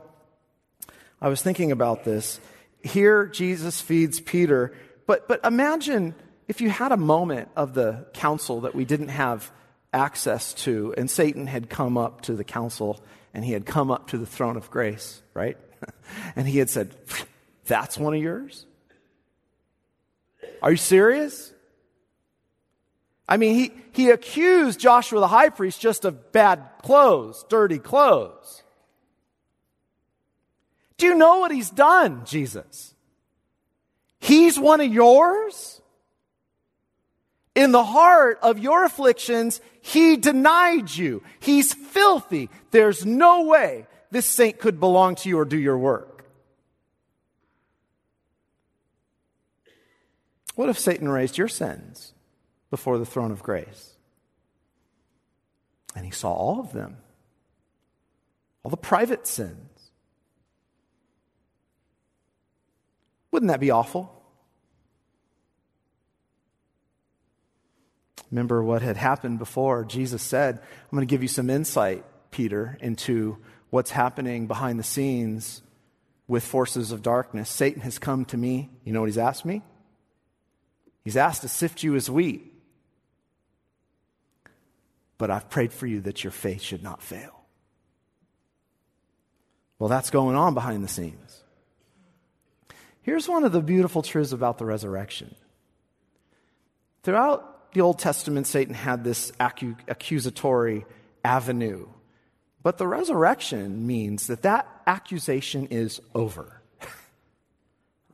I 1.20 1.28
was 1.28 1.40
thinking 1.40 1.70
about 1.70 2.02
this. 2.02 2.40
Here, 2.82 3.26
Jesus 3.26 3.80
feeds 3.80 4.18
Peter, 4.18 4.74
but, 5.06 5.28
but 5.28 5.44
imagine 5.44 6.12
if 6.48 6.60
you 6.60 6.68
had 6.68 6.90
a 6.90 6.96
moment 6.96 7.50
of 7.54 7.74
the 7.74 8.08
council 8.14 8.62
that 8.62 8.74
we 8.74 8.84
didn't 8.84 9.10
have 9.10 9.48
access 9.92 10.54
to, 10.54 10.92
and 10.96 11.08
Satan 11.08 11.46
had 11.46 11.70
come 11.70 11.96
up 11.96 12.22
to 12.22 12.34
the 12.34 12.42
council 12.42 13.00
and 13.32 13.44
he 13.44 13.52
had 13.52 13.64
come 13.64 13.92
up 13.92 14.08
to 14.08 14.18
the 14.18 14.26
throne 14.26 14.56
of 14.56 14.68
grace, 14.68 15.22
right? 15.34 15.56
and 16.34 16.48
he 16.48 16.58
had 16.58 16.68
said, 16.68 16.96
That's 17.66 17.96
one 17.96 18.12
of 18.12 18.20
yours? 18.20 18.66
Are 20.60 20.72
you 20.72 20.76
serious? 20.76 21.52
I 23.28 23.36
mean, 23.36 23.54
he, 23.54 23.72
he 23.92 24.10
accused 24.10 24.78
Joshua 24.78 25.20
the 25.20 25.28
high 25.28 25.48
priest 25.48 25.80
just 25.80 26.04
of 26.04 26.32
bad 26.32 26.62
clothes, 26.82 27.44
dirty 27.48 27.78
clothes. 27.78 28.62
Do 30.96 31.06
you 31.06 31.14
know 31.14 31.40
what 31.40 31.50
he's 31.50 31.70
done, 31.70 32.24
Jesus? 32.24 32.94
He's 34.20 34.58
one 34.58 34.80
of 34.80 34.92
yours. 34.92 35.80
In 37.54 37.72
the 37.72 37.84
heart 37.84 38.38
of 38.42 38.58
your 38.58 38.84
afflictions, 38.84 39.60
he 39.80 40.16
denied 40.16 40.90
you. 40.90 41.22
He's 41.40 41.72
filthy. 41.72 42.50
There's 42.70 43.04
no 43.06 43.44
way 43.44 43.86
this 44.10 44.26
saint 44.26 44.58
could 44.58 44.78
belong 44.78 45.14
to 45.16 45.28
you 45.28 45.38
or 45.38 45.44
do 45.44 45.58
your 45.58 45.78
work. 45.78 46.24
What 50.54 50.68
if 50.68 50.78
Satan 50.78 51.08
raised 51.08 51.36
your 51.36 51.48
sins? 51.48 52.14
Before 52.70 52.98
the 52.98 53.06
throne 53.06 53.32
of 53.32 53.42
grace. 53.42 53.94
And 55.94 56.04
he 56.04 56.10
saw 56.10 56.32
all 56.32 56.60
of 56.60 56.72
them, 56.72 56.98
all 58.62 58.70
the 58.70 58.76
private 58.76 59.26
sins. 59.26 59.90
Wouldn't 63.30 63.50
that 63.50 63.60
be 63.60 63.70
awful? 63.70 64.12
Remember 68.30 68.62
what 68.62 68.82
had 68.82 68.96
happened 68.96 69.38
before. 69.38 69.84
Jesus 69.84 70.22
said, 70.22 70.56
I'm 70.58 70.96
going 70.96 71.06
to 71.06 71.10
give 71.10 71.22
you 71.22 71.28
some 71.28 71.48
insight, 71.48 72.04
Peter, 72.30 72.76
into 72.80 73.38
what's 73.70 73.90
happening 73.90 74.46
behind 74.46 74.78
the 74.78 74.84
scenes 74.84 75.62
with 76.26 76.44
forces 76.44 76.90
of 76.90 77.02
darkness. 77.02 77.48
Satan 77.48 77.82
has 77.82 77.98
come 77.98 78.24
to 78.26 78.36
me. 78.36 78.70
You 78.84 78.92
know 78.92 79.00
what 79.00 79.08
he's 79.08 79.18
asked 79.18 79.44
me? 79.44 79.62
He's 81.04 81.16
asked 81.16 81.42
to 81.42 81.48
sift 81.48 81.82
you 81.82 81.94
as 81.94 82.10
wheat 82.10 82.52
but 85.18 85.30
I've 85.30 85.48
prayed 85.48 85.72
for 85.72 85.86
you 85.86 86.00
that 86.02 86.24
your 86.24 86.30
faith 86.30 86.62
should 86.62 86.82
not 86.82 87.02
fail. 87.02 87.44
Well, 89.78 89.88
that's 89.88 90.10
going 90.10 90.36
on 90.36 90.54
behind 90.54 90.82
the 90.82 90.88
scenes. 90.88 91.42
Here's 93.02 93.28
one 93.28 93.44
of 93.44 93.52
the 93.52 93.60
beautiful 93.60 94.02
truths 94.02 94.32
about 94.32 94.58
the 94.58 94.64
resurrection. 94.64 95.34
Throughout 97.02 97.72
the 97.72 97.82
Old 97.82 97.98
Testament, 97.98 98.46
Satan 98.46 98.74
had 98.74 99.04
this 99.04 99.32
accusatory 99.38 100.86
avenue. 101.24 101.86
But 102.62 102.78
the 102.78 102.86
resurrection 102.88 103.86
means 103.86 104.26
that 104.26 104.42
that 104.42 104.66
accusation 104.86 105.68
is 105.70 106.00
over. 106.14 106.60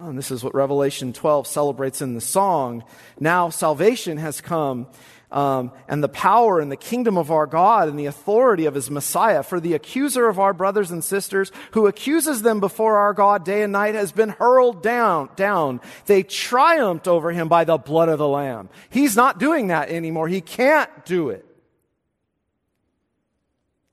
Oh, 0.01 0.09
and 0.09 0.19
this 0.19 0.33
is 0.33 0.43
what 0.43 0.53
Revelation 0.53 1.13
12 1.13 1.47
celebrates 1.47 2.03
in 2.03 2.15
the 2.15 2.21
song. 2.21 2.83
Now 3.21 3.51
salvation 3.51 4.19
has 4.19 4.41
come, 4.41 4.89
um, 5.33 5.73
and 5.89 6.03
the 6.03 6.09
power 6.09 6.61
and 6.61 6.71
the 6.71 6.77
kingdom 6.77 7.17
of 7.17 7.31
our 7.31 7.47
God 7.47 7.89
and 7.89 7.99
the 7.99 8.07
authority 8.07 8.67
of 8.67 8.75
his 8.75 8.91
Messiah. 8.91 9.43
For 9.43 9.59
the 9.59 9.73
accuser 9.75 10.29
of 10.29 10.39
our 10.39 10.53
brothers 10.53 10.91
and 10.91 11.03
sisters, 11.03 11.51
who 11.73 11.87
accuses 11.87 12.43
them 12.43 12.61
before 12.61 12.99
our 12.99 13.15
God 13.15 13.45
day 13.45 13.63
and 13.63 13.73
night, 13.73 13.95
has 13.95 14.13
been 14.13 14.29
hurled 14.29 14.83
down, 14.83 15.31
down. 15.35 15.81
They 16.07 16.23
triumphed 16.23 17.09
over 17.09 17.33
him 17.33 17.49
by 17.49 17.65
the 17.65 17.79
blood 17.79 18.11
of 18.11 18.19
the 18.19 18.29
Lamb. 18.29 18.69
He's 18.91 19.17
not 19.17 19.39
doing 19.39 19.69
that 19.69 19.89
anymore. 19.89 20.29
He 20.29 20.43
can't 20.43 20.91
do 21.07 21.31
it. 21.31 21.47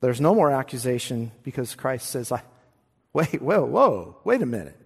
There's 0.01 0.21
no 0.21 0.35
more 0.35 0.51
accusation 0.51 1.31
because 1.43 1.75
Christ 1.75 2.09
says, 2.09 2.31
I, 2.31 2.41
wait, 3.13 3.41
whoa, 3.41 3.65
whoa, 3.65 4.17
wait 4.23 4.41
a 4.41 4.45
minute. 4.45 4.77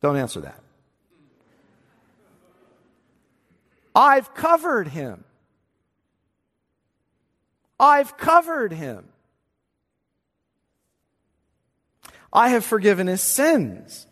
Don't 0.00 0.16
answer 0.16 0.40
that. 0.42 0.60
I've 3.98 4.32
covered 4.32 4.86
him. 4.86 5.24
I've 7.80 8.16
covered 8.16 8.72
him. 8.72 9.08
I 12.32 12.50
have 12.50 12.64
forgiven 12.64 13.08
his 13.08 13.20
sins. 13.20 14.06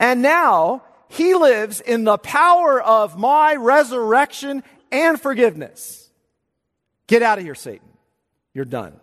And 0.00 0.22
now 0.22 0.82
he 1.08 1.36
lives 1.36 1.80
in 1.80 2.02
the 2.02 2.18
power 2.18 2.82
of 2.82 3.16
my 3.16 3.54
resurrection 3.54 4.64
and 4.90 5.20
forgiveness. 5.20 6.10
Get 7.06 7.22
out 7.22 7.38
of 7.38 7.44
here, 7.44 7.54
Satan. 7.54 7.86
You're 8.54 8.64
done. 8.64 8.98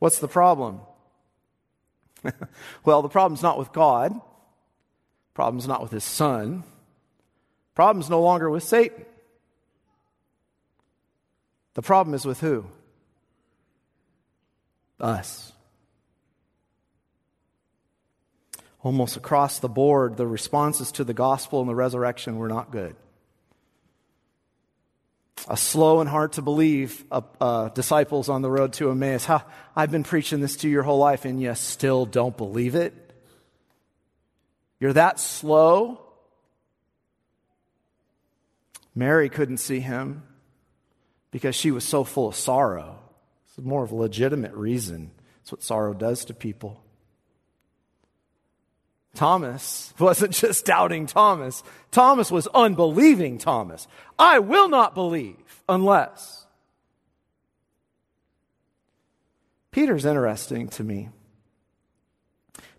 What's 0.00 0.18
the 0.18 0.28
problem? 0.28 0.80
well, 2.84 3.00
the 3.00 3.08
problem's 3.08 3.42
not 3.42 3.58
with 3.58 3.72
God. 3.72 4.12
The 4.12 4.20
problem's 5.32 5.66
not 5.66 5.80
with 5.80 5.90
his 5.90 6.04
son. 6.04 6.62
Problem's 7.74 8.10
no 8.10 8.20
longer 8.20 8.48
with 8.48 8.62
Satan. 8.62 9.04
The 11.74 11.82
problem 11.82 12.14
is 12.14 12.24
with 12.24 12.40
who? 12.40 12.66
Us. 15.00 15.52
Almost 18.82 19.16
across 19.16 19.58
the 19.58 19.68
board, 19.68 20.16
the 20.16 20.26
responses 20.26 20.92
to 20.92 21.04
the 21.04 21.14
gospel 21.14 21.60
and 21.60 21.68
the 21.68 21.74
resurrection 21.74 22.36
were 22.36 22.48
not 22.48 22.70
good 22.70 22.94
a 25.48 25.56
slow 25.56 26.00
and 26.00 26.08
hard 26.08 26.32
to 26.32 26.42
believe 26.42 27.04
uh, 27.10 27.20
uh, 27.40 27.68
disciples 27.70 28.28
on 28.28 28.42
the 28.42 28.50
road 28.50 28.72
to 28.74 28.90
Emmaus. 28.90 29.24
How, 29.24 29.42
I've 29.76 29.90
been 29.90 30.04
preaching 30.04 30.40
this 30.40 30.56
to 30.58 30.68
your 30.68 30.82
whole 30.82 30.98
life 30.98 31.24
and 31.24 31.40
you 31.40 31.54
still 31.54 32.06
don't 32.06 32.36
believe 32.36 32.74
it? 32.74 32.94
You're 34.80 34.94
that 34.94 35.20
slow? 35.20 36.00
Mary 38.94 39.28
couldn't 39.28 39.58
see 39.58 39.80
him 39.80 40.22
because 41.30 41.54
she 41.54 41.70
was 41.70 41.84
so 41.84 42.04
full 42.04 42.28
of 42.28 42.36
sorrow. 42.36 42.98
It's 43.46 43.58
more 43.58 43.82
of 43.82 43.90
a 43.90 43.96
legitimate 43.96 44.54
reason. 44.54 45.10
It's 45.42 45.52
what 45.52 45.62
sorrow 45.62 45.94
does 45.94 46.24
to 46.26 46.34
people. 46.34 46.80
Thomas 49.14 49.92
wasn't 49.98 50.32
just 50.32 50.64
doubting 50.64 51.06
Thomas. 51.06 51.62
Thomas 51.90 52.30
was 52.30 52.46
unbelieving 52.48 53.38
Thomas. 53.38 53.86
I 54.18 54.38
will 54.38 54.68
not 54.68 54.94
believe 54.94 55.62
unless. 55.68 56.46
Peter's 59.70 60.04
interesting 60.04 60.68
to 60.68 60.84
me 60.84 61.08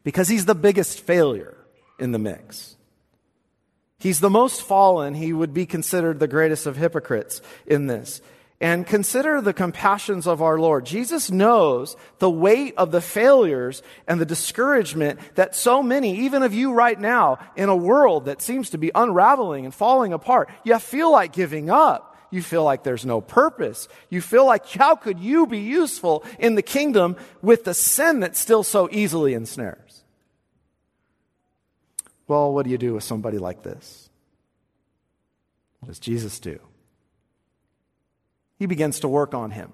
because 0.04 0.30
he's 0.30 0.46
the 0.46 0.56
biggest 0.56 1.02
failure 1.02 1.58
in 2.00 2.14
the 2.14 2.20
mix. 2.20 2.75
He's 4.06 4.20
the 4.20 4.30
most 4.30 4.62
fallen. 4.62 5.16
He 5.16 5.34
would 5.34 5.52
be 5.52 5.66
considered 5.66 6.20
the 6.20 6.28
greatest 6.28 6.68
of 6.68 6.78
hypocrites 6.78 7.42
in 7.66 7.88
this 7.88 8.22
and 8.62 8.86
consider 8.86 9.42
the 9.42 9.52
compassions 9.52 10.28
of 10.28 10.44
our 10.44 10.60
Lord. 10.60 10.86
Jesus 10.86 11.32
knows 11.32 11.98
the 12.20 12.30
weight 12.30 12.76
of 12.78 12.92
the 12.92 13.02
failures 13.02 13.82
and 14.08 14.22
the 14.22 14.26
discouragement 14.28 15.20
that 15.34 15.56
so 15.56 15.82
many, 15.82 16.20
even 16.20 16.44
of 16.44 16.54
you 16.54 16.72
right 16.72 17.00
now, 17.00 17.40
in 17.56 17.68
a 17.68 17.76
world 17.76 18.26
that 18.26 18.44
seems 18.44 18.70
to 18.70 18.78
be 18.78 18.92
unraveling 18.94 19.66
and 19.66 19.74
falling 19.74 20.14
apart, 20.14 20.52
you 20.64 20.78
feel 20.78 21.12
like 21.12 21.34
giving 21.34 21.72
up. 21.72 22.16
You 22.30 22.44
feel 22.44 22.64
like 22.64 22.84
there's 22.84 23.08
no 23.08 23.22
purpose. 23.22 23.88
You 24.12 24.22
feel 24.22 24.46
like 24.46 24.70
how 24.70 24.96
could 24.98 25.20
you 25.20 25.48
be 25.48 25.62
useful 25.62 26.24
in 26.38 26.54
the 26.54 26.62
kingdom 26.62 27.16
with 27.42 27.64
the 27.64 27.74
sin 27.74 28.20
that 28.20 28.38
still 28.38 28.62
so 28.62 28.88
easily 28.92 29.34
ensnares? 29.34 29.85
Well, 32.28 32.54
what 32.54 32.64
do 32.64 32.72
you 32.72 32.78
do 32.78 32.94
with 32.94 33.04
somebody 33.04 33.38
like 33.38 33.64
this? 33.64 34.10
What 35.80 35.90
does 35.90 36.00
Jesus 36.00 36.40
do? 36.40 36.60
he 38.58 38.66
begins 38.66 39.02
to 39.02 39.08
work 39.08 39.34
on 39.34 39.52
him. 39.52 39.72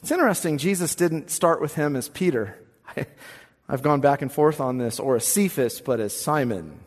It's 0.00 0.10
interesting, 0.10 0.58
Jesus 0.58 0.94
didn't 0.94 1.30
start 1.30 1.60
with 1.60 1.74
him 1.74 1.96
as 1.96 2.08
Peter. 2.08 2.58
I, 2.96 3.06
have 3.68 3.82
gone 3.82 4.00
back 4.00 4.22
and 4.22 4.32
forth 4.32 4.60
on 4.60 4.78
this, 4.78 4.98
or 4.98 5.16
as 5.16 5.26
Cephas, 5.26 5.80
but 5.80 6.00
as 6.00 6.18
Simon. 6.18 6.80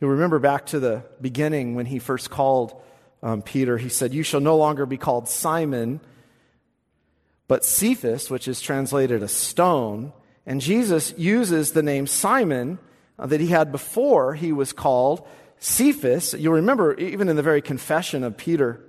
You'll 0.00 0.10
remember 0.10 0.38
back 0.38 0.66
to 0.66 0.80
the 0.80 1.04
beginning 1.20 1.74
when 1.74 1.86
he 1.86 1.98
first 1.98 2.28
called 2.28 2.78
um, 3.22 3.42
Peter, 3.42 3.78
he 3.78 3.88
said, 3.88 4.12
You 4.12 4.22
shall 4.22 4.40
no 4.40 4.56
longer 4.56 4.84
be 4.84 4.96
called 4.96 5.28
Simon, 5.28 6.00
but 7.48 7.64
Cephas, 7.64 8.30
which 8.30 8.46
is 8.46 8.60
translated 8.60 9.22
a 9.22 9.28
stone. 9.28 10.12
And 10.46 10.60
Jesus 10.60 11.12
uses 11.16 11.72
the 11.72 11.82
name 11.82 12.06
Simon 12.06 12.78
uh, 13.18 13.26
that 13.26 13.40
he 13.40 13.48
had 13.48 13.72
before 13.72 14.34
he 14.34 14.52
was 14.52 14.72
called 14.72 15.26
Cephas, 15.60 16.34
you'll 16.34 16.54
remember 16.54 16.94
even 16.94 17.28
in 17.28 17.36
the 17.36 17.42
very 17.42 17.60
confession 17.60 18.22
of 18.22 18.36
Peter, 18.36 18.80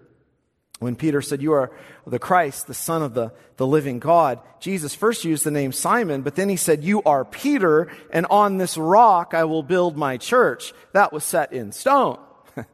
when 0.80 0.96
Peter 0.96 1.22
said, 1.22 1.42
You 1.42 1.54
are 1.54 1.72
the 2.06 2.20
Christ, 2.20 2.68
the 2.68 2.74
Son 2.74 3.02
of 3.02 3.14
the, 3.14 3.34
the 3.58 3.68
living 3.68 4.00
God, 4.00 4.40
Jesus 4.60 4.94
first 4.96 5.26
used 5.26 5.44
the 5.44 5.52
name 5.52 5.72
Simon, 5.72 6.22
but 6.22 6.36
then 6.36 6.48
he 6.48 6.56
said, 6.56 6.84
You 6.84 7.02
are 7.04 7.26
Peter, 7.26 7.92
and 8.12 8.26
on 8.30 8.58
this 8.58 8.78
rock 8.78 9.34
I 9.34 9.46
will 9.46 9.64
build 9.64 9.98
my 9.98 10.18
church. 10.18 10.74
That 10.94 11.12
was 11.12 11.24
set 11.24 11.52
in 11.54 11.72
stone. 11.72 12.20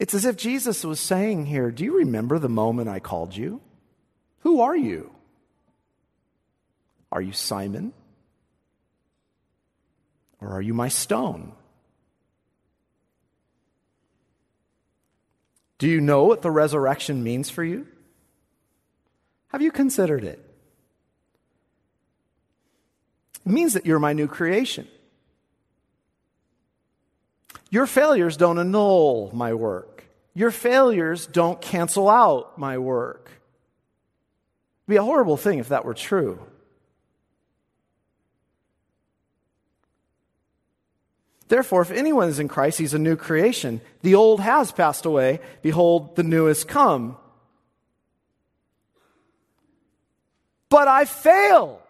it's 0.00 0.14
as 0.14 0.24
if 0.24 0.36
Jesus 0.36 0.84
was 0.84 1.00
saying 1.00 1.46
here, 1.46 1.70
Do 1.70 1.84
you 1.84 1.98
remember 1.98 2.38
the 2.38 2.48
moment 2.48 2.88
I 2.88 2.98
called 2.98 3.36
you? 3.36 3.60
Who 4.44 4.60
are 4.60 4.76
you? 4.76 5.10
Are 7.10 7.20
you 7.20 7.32
Simon? 7.32 7.92
Or 10.40 10.50
are 10.50 10.62
you 10.62 10.74
my 10.74 10.88
stone? 10.88 11.52
Do 15.78 15.88
you 15.88 16.00
know 16.00 16.24
what 16.24 16.42
the 16.42 16.50
resurrection 16.50 17.24
means 17.24 17.50
for 17.50 17.64
you? 17.64 17.86
Have 19.48 19.62
you 19.62 19.72
considered 19.72 20.24
it? 20.24 20.38
It 23.46 23.52
means 23.52 23.72
that 23.72 23.86
you're 23.86 23.98
my 23.98 24.12
new 24.12 24.26
creation. 24.26 24.86
Your 27.70 27.86
failures 27.86 28.36
don't 28.36 28.58
annul 28.58 29.30
my 29.32 29.54
work. 29.54 30.04
Your 30.34 30.50
failures 30.50 31.26
don't 31.26 31.60
cancel 31.60 32.08
out 32.08 32.58
my 32.58 32.78
work. 32.78 33.30
It'd 34.84 34.92
be 34.92 34.96
a 34.96 35.02
horrible 35.02 35.38
thing 35.38 35.58
if 35.58 35.68
that 35.68 35.86
were 35.86 35.94
true. 35.94 36.44
Therefore, 41.48 41.82
if 41.82 41.90
anyone 41.90 42.28
is 42.28 42.38
in 42.38 42.48
Christ, 42.48 42.78
he's 42.78 42.94
a 42.94 42.98
new 42.98 43.16
creation. 43.16 43.80
The 44.02 44.14
old 44.14 44.40
has 44.40 44.72
passed 44.72 45.06
away. 45.06 45.40
Behold, 45.62 46.16
the 46.16 46.22
new 46.22 46.46
has 46.46 46.64
come. 46.64 47.16
But 50.68 50.88
I 50.88 51.04
failed. 51.04 51.80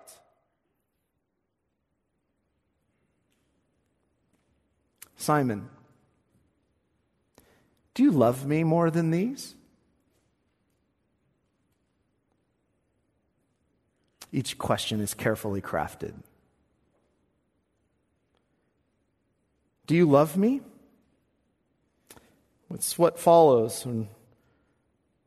Simon, 5.17 5.71
do 7.95 8.03
you 8.03 8.11
love 8.11 8.45
me 8.45 8.63
more 8.63 8.91
than 8.91 9.11
these? 9.11 9.55
Each 14.35 14.59
question 14.59 15.01
is 15.01 15.15
carefully 15.15 15.61
crafted. 15.61 16.13
Do 19.87 19.95
you 19.95 20.11
love 20.11 20.37
me? 20.37 20.61
It's 22.73 22.99
what 22.99 23.21
follows 23.21 23.85
and 23.85 24.09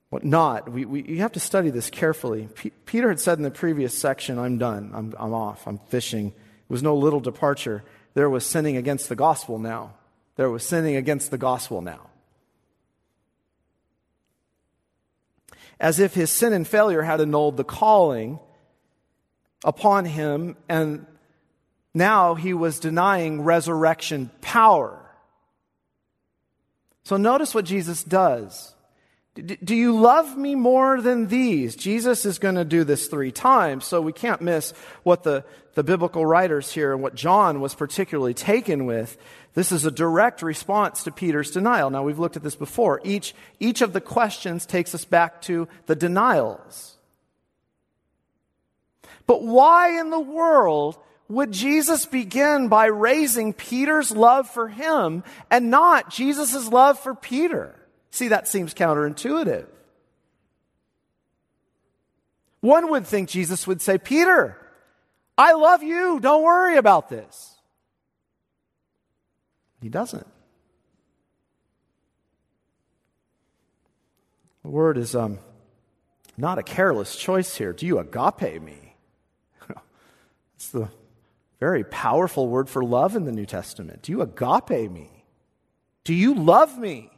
what 0.10 0.26
not? 0.26 0.70
We, 0.70 0.84
we, 0.84 1.04
you 1.04 1.20
have 1.20 1.32
to 1.34 1.40
study 1.40 1.70
this 1.70 1.90
carefully. 1.90 2.50
P- 2.54 2.74
Peter 2.86 3.08
had 3.08 3.22
said 3.22 3.38
in 3.38 3.44
the 3.44 3.52
previous 3.52 3.98
section, 3.98 4.38
I'm 4.38 4.58
done. 4.58 4.92
I'm, 4.94 5.14
I'm 5.18 5.34
off. 5.34 5.66
I'm 5.68 5.78
fishing. 5.88 6.28
It 6.28 6.70
was 6.70 6.84
no 6.84 6.98
little 6.98 7.22
departure. 7.22 7.86
There 8.14 8.30
was 8.30 8.46
sinning 8.46 8.76
against 8.76 9.08
the 9.08 9.16
gospel 9.16 9.58
now. 9.58 9.94
There 10.36 10.50
was 10.50 10.64
sinning 10.64 10.98
against 10.98 11.32
the 11.32 11.38
gospel 11.38 11.82
now. 11.82 12.10
as 15.80 16.00
if 16.00 16.14
his 16.14 16.30
sin 16.32 16.54
and 16.54 16.68
failure 16.68 17.04
had 17.04 17.22
annulled 17.22 17.58
the 17.58 17.64
calling 17.64 18.40
upon 19.68 20.06
him, 20.06 20.56
and 20.70 21.06
now 21.94 22.36
he 22.36 22.54
was 22.54 22.80
denying 22.80 23.42
resurrection 23.42 24.32
power. 24.42 25.04
So 27.04 27.18
notice 27.18 27.54
what 27.54 27.66
Jesus 27.66 28.04
does. 28.04 28.74
Do 29.36 29.76
you 29.76 30.00
love 30.00 30.36
me 30.36 30.56
more 30.56 31.00
than 31.00 31.28
these? 31.28 31.76
Jesus 31.76 32.26
is 32.26 32.40
going 32.40 32.56
to 32.56 32.66
do 32.66 32.84
this 32.84 33.08
three 33.08 33.32
times, 33.32 33.86
so 33.86 34.02
we 34.02 34.14
can't 34.14 34.42
miss 34.42 34.72
what 35.04 35.22
the, 35.24 35.44
the 35.76 35.84
biblical 35.84 36.26
writers 36.26 36.72
here 36.72 36.94
and 36.94 37.04
what 37.04 37.14
John 37.14 37.62
was 37.62 37.76
particularly 37.76 38.34
taken 38.34 38.86
with. 38.86 39.16
This 39.54 39.72
is 39.72 39.86
a 39.86 39.92
direct 39.92 40.42
response 40.42 41.04
to 41.04 41.12
Peter's 41.12 41.52
denial. 41.52 41.92
Now, 41.92 42.04
we've 42.04 42.18
looked 42.18 42.38
at 42.38 42.44
this 42.44 42.56
before. 42.56 43.00
Each, 43.04 43.36
each 43.60 43.82
of 43.82 43.94
the 43.94 44.02
questions 44.02 44.66
takes 44.66 44.96
us 44.96 45.06
back 45.06 45.42
to 45.44 45.68
the 45.86 45.96
denials. 45.96 46.97
But 49.28 49.44
why 49.44 50.00
in 50.00 50.10
the 50.10 50.20
world 50.20 50.98
would 51.30 51.52
Jesus 51.52 52.06
begin 52.06 52.70
by 52.70 52.86
raising 52.86 53.54
Peter's 53.54 54.12
love 54.12 54.50
for 54.50 54.70
him 54.70 55.24
and 55.52 55.70
not 55.70 56.10
Jesus' 56.10 56.70
love 56.70 56.98
for 56.98 57.14
Peter? 57.14 57.76
See, 58.10 58.30
that 58.30 58.48
seems 58.48 58.74
counterintuitive. 58.74 59.68
One 62.62 62.90
would 62.90 63.06
think 63.06 63.30
Jesus 63.30 63.68
would 63.68 63.82
say, 63.82 63.98
Peter, 63.98 64.58
I 65.38 65.54
love 65.54 65.84
you. 65.84 66.20
Don't 66.20 66.44
worry 66.44 66.78
about 66.78 67.10
this. 67.10 67.56
He 69.82 69.90
doesn't. 69.90 70.26
The 74.64 74.70
word 74.70 74.98
is 74.98 75.16
um, 75.16 75.40
not 76.36 76.58
a 76.58 76.64
careless 76.64 77.16
choice 77.16 77.56
here. 77.56 77.74
Do 77.74 77.86
you 77.86 78.00
agape 78.00 78.62
me? 78.62 78.87
It's 80.58 80.70
the 80.70 80.90
very 81.60 81.84
powerful 81.84 82.48
word 82.48 82.68
for 82.68 82.84
love 82.84 83.16
in 83.16 83.26
the 83.26 83.32
New 83.32 83.46
Testament. 83.46 84.02
Do 84.02 84.12
you 84.12 84.22
agape 84.22 84.92
me? 84.92 85.10
Do 86.04 86.16
you 86.16 86.34
love 86.34 86.78
me? 86.80 87.12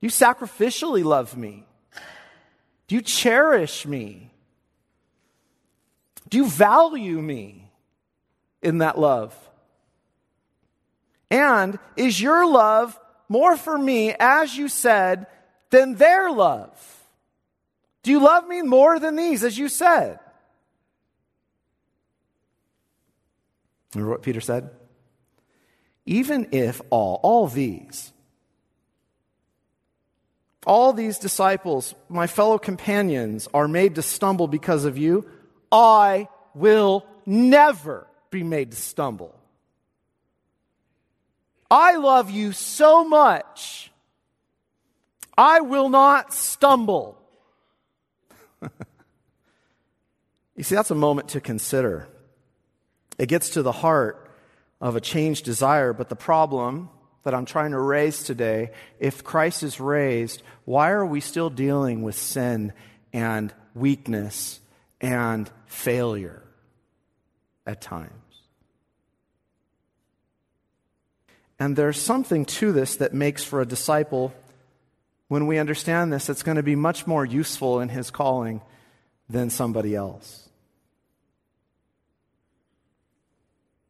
Do 0.00 0.06
you 0.06 0.10
sacrificially 0.10 1.02
love 1.02 1.36
me? 1.36 1.66
Do 2.86 2.94
you 2.94 3.02
cherish 3.02 3.86
me? 3.86 4.30
Do 6.28 6.38
you 6.38 6.48
value 6.48 7.20
me 7.20 7.72
in 8.62 8.78
that 8.78 9.00
love? 9.00 9.34
And 11.28 11.76
is 11.96 12.20
your 12.20 12.48
love 12.48 12.96
more 13.28 13.56
for 13.56 13.76
me, 13.76 14.14
as 14.18 14.56
you 14.56 14.68
said, 14.68 15.26
than 15.70 15.96
their 15.96 16.30
love? 16.30 16.97
Do 18.02 18.10
you 18.10 18.20
love 18.20 18.46
me 18.46 18.62
more 18.62 18.98
than 18.98 19.16
these, 19.16 19.44
as 19.44 19.58
you 19.58 19.68
said? 19.68 20.18
Remember 23.94 24.12
what 24.12 24.22
Peter 24.22 24.40
said? 24.40 24.70
Even 26.06 26.48
if 26.52 26.80
all, 26.90 27.20
all 27.22 27.48
these, 27.48 28.12
all 30.66 30.92
these 30.92 31.18
disciples, 31.18 31.94
my 32.08 32.26
fellow 32.26 32.58
companions, 32.58 33.48
are 33.52 33.68
made 33.68 33.96
to 33.96 34.02
stumble 34.02 34.46
because 34.46 34.84
of 34.84 34.96
you, 34.96 35.26
I 35.70 36.28
will 36.54 37.06
never 37.26 38.06
be 38.30 38.42
made 38.42 38.70
to 38.70 38.76
stumble. 38.76 39.34
I 41.70 41.96
love 41.96 42.30
you 42.30 42.52
so 42.52 43.04
much, 43.04 43.90
I 45.36 45.60
will 45.60 45.90
not 45.90 46.32
stumble. 46.32 47.17
you 50.56 50.62
see, 50.62 50.74
that's 50.74 50.90
a 50.90 50.94
moment 50.96 51.28
to 51.30 51.40
consider. 51.40 52.08
It 53.18 53.26
gets 53.26 53.50
to 53.50 53.62
the 53.62 53.72
heart 53.72 54.30
of 54.80 54.96
a 54.96 55.00
changed 55.00 55.44
desire, 55.44 55.92
but 55.92 56.08
the 56.08 56.16
problem 56.16 56.88
that 57.24 57.34
I'm 57.34 57.44
trying 57.44 57.72
to 57.72 57.80
raise 57.80 58.22
today, 58.22 58.70
if 58.98 59.24
Christ 59.24 59.62
is 59.62 59.80
raised, 59.80 60.42
why 60.64 60.90
are 60.90 61.04
we 61.04 61.20
still 61.20 61.50
dealing 61.50 62.02
with 62.02 62.14
sin 62.14 62.72
and 63.12 63.52
weakness 63.74 64.60
and 65.00 65.50
failure 65.66 66.42
at 67.66 67.80
times? 67.80 68.12
And 71.58 71.74
there's 71.74 72.00
something 72.00 72.44
to 72.44 72.72
this 72.72 72.96
that 72.96 73.12
makes 73.12 73.42
for 73.42 73.60
a 73.60 73.66
disciple, 73.66 74.32
when 75.28 75.46
we 75.46 75.58
understand 75.58 76.12
this, 76.12 76.28
it's 76.28 76.42
going 76.42 76.56
to 76.56 76.62
be 76.62 76.74
much 76.74 77.06
more 77.06 77.24
useful 77.24 77.80
in 77.80 77.88
his 77.88 78.10
calling 78.10 78.60
than 79.28 79.50
somebody 79.50 79.94
else. 79.94 80.48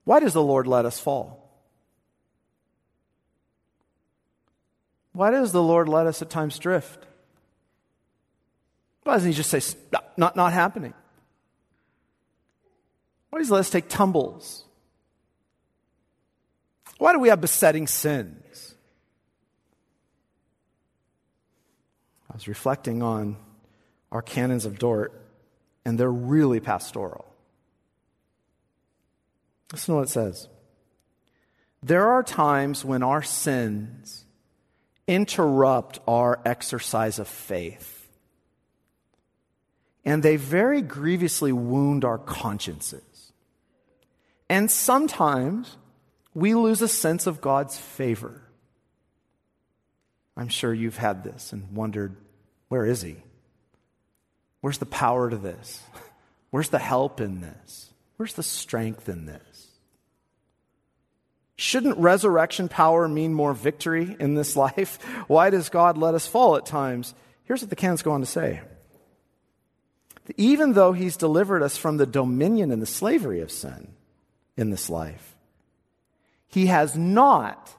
Why 0.05 0.20
does 0.20 0.33
the 0.33 0.42
Lord 0.42 0.66
let 0.66 0.85
us 0.85 0.98
fall? 0.98 1.48
Why 5.12 5.31
does 5.31 5.53
the 5.53 5.62
Lord 5.62 5.88
let 5.88 6.07
us 6.07 6.22
at 6.22 6.31
times 6.31 6.59
drift? 6.59 7.05
Why 9.03 9.14
doesn't 9.14 9.31
He 9.31 9.37
just 9.37 9.51
say, 9.51 9.61
not, 9.92 10.16
not, 10.16 10.37
not 10.37 10.53
happening? 10.53 10.94
Why 13.31 13.38
does 13.38 13.48
He 13.48 13.53
let 13.53 13.61
us 13.61 13.70
take 13.70 13.88
tumbles? 13.88 14.64
Why 16.98 17.12
do 17.12 17.18
we 17.18 17.29
have 17.29 17.40
besetting 17.40 17.87
sins? 17.87 18.67
I 22.30 22.34
was 22.34 22.48
reflecting 22.48 23.02
on 23.02 23.36
our 24.12 24.22
canons 24.22 24.64
of 24.64 24.78
Dort, 24.78 25.12
and 25.84 25.98
they're 25.98 26.10
really 26.10 26.60
pastoral. 26.60 27.24
Listen 29.72 29.92
to 29.92 29.96
what 29.96 30.08
it 30.08 30.10
says. 30.10 30.48
There 31.82 32.08
are 32.08 32.22
times 32.22 32.84
when 32.84 33.02
our 33.02 33.22
sins 33.22 34.24
interrupt 35.06 36.00
our 36.06 36.40
exercise 36.44 37.18
of 37.18 37.28
faith. 37.28 38.08
And 40.04 40.22
they 40.22 40.36
very 40.36 40.82
grievously 40.82 41.52
wound 41.52 42.04
our 42.04 42.18
consciences. 42.18 43.32
And 44.48 44.70
sometimes 44.70 45.76
we 46.34 46.54
lose 46.54 46.80
a 46.82 46.88
sense 46.88 47.26
of 47.26 47.40
God's 47.40 47.76
favor. 47.76 48.42
I'm 50.38 50.48
sure 50.48 50.72
you've 50.72 50.96
had 50.96 51.24
this 51.24 51.53
and 51.53 51.74
wondered, 51.74 52.16
where 52.68 52.87
is 52.87 53.03
He? 53.03 53.16
Where's 54.61 54.79
the 54.79 54.87
power 54.87 55.29
to 55.29 55.37
this? 55.37 55.83
Where's 56.51 56.70
the 56.70 56.79
help 56.79 57.20
in 57.20 57.42
this? 57.42 57.90
Where's 58.16 58.33
the 58.33 58.42
strength 58.42 59.09
in 59.09 59.27
this? 59.27 59.68
Shouldn't 61.57 61.98
resurrection 61.98 62.68
power 62.68 63.07
mean 63.07 63.35
more 63.35 63.53
victory 63.53 64.16
in 64.18 64.35
this 64.35 64.57
life? 64.64 65.03
Why 65.27 65.51
does 65.51 65.68
God 65.68 65.98
let 65.98 66.14
us 66.14 66.27
fall 66.27 66.57
at 66.57 66.64
times? 66.64 67.14
Here's 67.44 67.61
what 67.61 67.70
the 67.70 67.77
canons 67.77 68.03
go 68.03 68.12
on 68.12 68.20
to 68.20 68.27
say. 68.27 68.61
Even 70.37 70.72
though 70.72 70.92
he's 70.92 71.16
delivered 71.16 71.62
us 71.62 71.77
from 71.77 71.96
the 71.96 72.07
dominion 72.07 72.70
and 72.70 72.81
the 72.81 72.87
slavery 72.87 73.40
of 73.40 73.51
sin 73.51 73.88
in 74.57 74.70
this 74.70 74.88
life, 74.88 75.37
he 76.46 76.66
has 76.66 76.96
not 76.96 77.74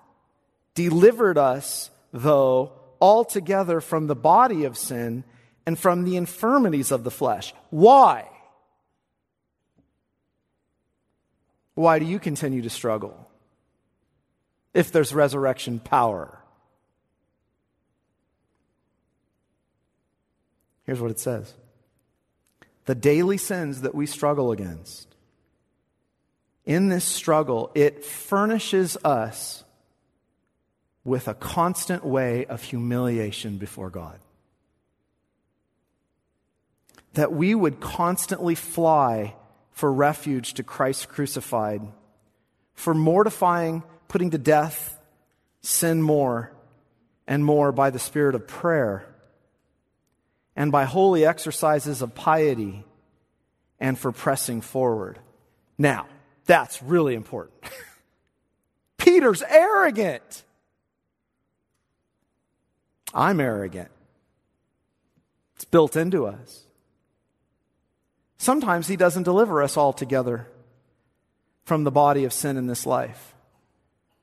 delivered 0.75 1.37
us, 1.37 1.89
though, 2.11 2.73
altogether 3.01 3.81
from 3.81 4.07
the 4.07 4.15
body 4.15 4.65
of 4.65 4.77
sin 4.77 5.23
and 5.65 5.77
from 5.77 6.03
the 6.03 6.17
infirmities 6.17 6.91
of 6.91 7.03
the 7.03 7.11
flesh. 7.11 7.53
Why? 7.69 8.27
Why 11.75 11.99
do 11.99 12.05
you 12.05 12.19
continue 12.19 12.61
to 12.61 12.69
struggle? 12.69 13.29
if 14.73 14.91
there's 14.91 15.13
resurrection 15.13 15.79
power. 15.79 16.39
Here's 20.85 21.01
what 21.01 21.11
it 21.11 21.19
says 21.19 21.53
The 22.85 22.95
daily 22.95 23.37
sins 23.37 23.81
that 23.81 23.95
we 23.95 24.05
struggle 24.05 24.51
against, 24.51 25.15
in 26.65 26.89
this 26.89 27.05
struggle, 27.05 27.71
it 27.75 28.05
furnishes 28.05 28.97
us 29.03 29.63
with 31.09 31.27
a 31.27 31.33
constant 31.33 32.05
way 32.05 32.45
of 32.45 32.61
humiliation 32.61 33.57
before 33.57 33.89
God. 33.89 34.19
That 37.15 37.33
we 37.33 37.55
would 37.55 37.79
constantly 37.79 38.53
fly 38.53 39.33
for 39.71 39.91
refuge 39.91 40.53
to 40.53 40.63
Christ 40.63 41.09
crucified, 41.09 41.81
for 42.75 42.93
mortifying 42.93 43.81
putting 44.07 44.29
to 44.29 44.37
death 44.37 45.01
sin 45.61 45.99
more 45.99 46.51
and 47.25 47.43
more 47.43 47.71
by 47.71 47.89
the 47.89 47.97
spirit 47.97 48.35
of 48.35 48.47
prayer 48.47 49.03
and 50.55 50.71
by 50.71 50.83
holy 50.83 51.25
exercises 51.25 52.03
of 52.03 52.13
piety 52.13 52.83
and 53.79 53.97
for 53.97 54.11
pressing 54.11 54.61
forward. 54.61 55.17
Now, 55.75 56.05
that's 56.45 56.83
really 56.83 57.15
important. 57.15 57.63
Peter's 58.99 59.41
arrogant. 59.41 60.43
I'm 63.13 63.39
arrogant. 63.39 63.89
It's 65.55 65.65
built 65.65 65.95
into 65.95 66.25
us. 66.25 66.63
Sometimes 68.37 68.87
He 68.87 68.95
doesn't 68.95 69.23
deliver 69.23 69.61
us 69.61 69.77
altogether 69.77 70.47
from 71.63 71.83
the 71.83 71.91
body 71.91 72.23
of 72.23 72.33
sin 72.33 72.57
in 72.57 72.67
this 72.67 72.85
life. 72.85 73.35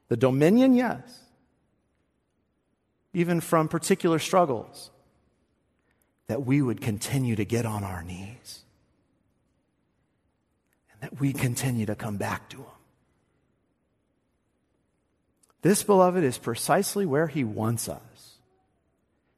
The 0.09 0.17
dominion, 0.17 0.75
yes. 0.75 1.21
Even 3.13 3.41
from 3.41 3.69
particular 3.69 4.19
struggles, 4.19 4.91
that 6.27 6.45
we 6.45 6.61
would 6.61 6.81
continue 6.81 7.37
to 7.37 7.45
get 7.45 7.67
on 7.67 7.85
our 7.85 8.03
knees 8.03 8.63
and 10.93 11.01
that 11.03 11.21
we 11.21 11.33
continue 11.33 11.87
to 11.87 11.95
come 11.95 12.17
back 12.17 12.49
to 12.51 12.57
Him. 12.57 12.65
This, 15.63 15.83
beloved, 15.83 16.23
is 16.25 16.39
precisely 16.39 17.07
where 17.07 17.27
He 17.27 17.45
wants 17.45 17.89
us. 17.89 18.01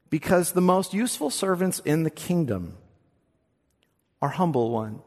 Because 0.09 0.51
the 0.51 0.61
most 0.61 0.93
useful 0.93 1.29
servants 1.29 1.79
in 1.85 2.03
the 2.03 2.09
kingdom 2.09 2.77
are 4.21 4.29
humble 4.29 4.71
ones 4.71 5.01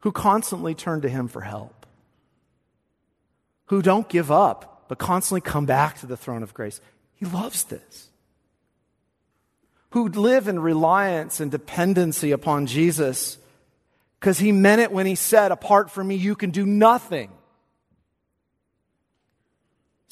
who 0.00 0.10
constantly 0.10 0.74
turn 0.74 1.00
to 1.02 1.08
Him 1.08 1.28
for 1.28 1.42
help, 1.42 1.86
who 3.66 3.82
don't 3.82 4.08
give 4.08 4.30
up, 4.30 4.84
but 4.88 4.98
constantly 4.98 5.40
come 5.40 5.64
back 5.64 6.00
to 6.00 6.06
the 6.06 6.16
throne 6.16 6.42
of 6.42 6.54
grace. 6.54 6.80
He 7.14 7.24
loves 7.24 7.64
this. 7.64 8.08
Who 9.90 10.08
live 10.08 10.48
in 10.48 10.58
reliance 10.58 11.38
and 11.38 11.50
dependency 11.50 12.32
upon 12.32 12.66
Jesus 12.66 13.38
because 14.18 14.38
He 14.38 14.52
meant 14.52 14.80
it 14.80 14.92
when 14.92 15.06
He 15.06 15.14
said, 15.14 15.52
Apart 15.52 15.90
from 15.90 16.08
me, 16.08 16.16
you 16.16 16.34
can 16.34 16.50
do 16.50 16.66
nothing. 16.66 17.30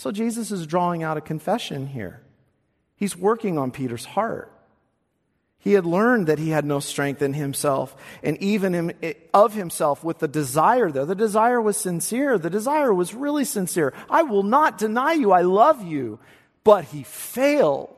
So 0.00 0.10
Jesus 0.10 0.50
is 0.50 0.66
drawing 0.66 1.02
out 1.02 1.18
a 1.18 1.20
confession 1.20 1.86
here. 1.86 2.22
He's 2.96 3.14
working 3.14 3.58
on 3.58 3.70
Peter's 3.70 4.06
heart. 4.06 4.50
He 5.58 5.74
had 5.74 5.84
learned 5.84 6.26
that 6.28 6.38
he 6.38 6.48
had 6.48 6.64
no 6.64 6.80
strength 6.80 7.20
in 7.20 7.34
himself, 7.34 7.94
and 8.22 8.42
even 8.42 8.94
of 9.34 9.52
himself 9.52 10.02
with 10.02 10.18
the 10.18 10.26
desire 10.26 10.90
there. 10.90 11.04
The 11.04 11.14
desire 11.14 11.60
was 11.60 11.76
sincere. 11.76 12.38
The 12.38 12.48
desire 12.48 12.94
was 12.94 13.12
really 13.12 13.44
sincere. 13.44 13.92
I 14.08 14.22
will 14.22 14.42
not 14.42 14.78
deny 14.78 15.12
you. 15.12 15.32
I 15.32 15.42
love 15.42 15.84
you. 15.84 16.18
But 16.64 16.86
he 16.86 17.02
failed. 17.02 17.94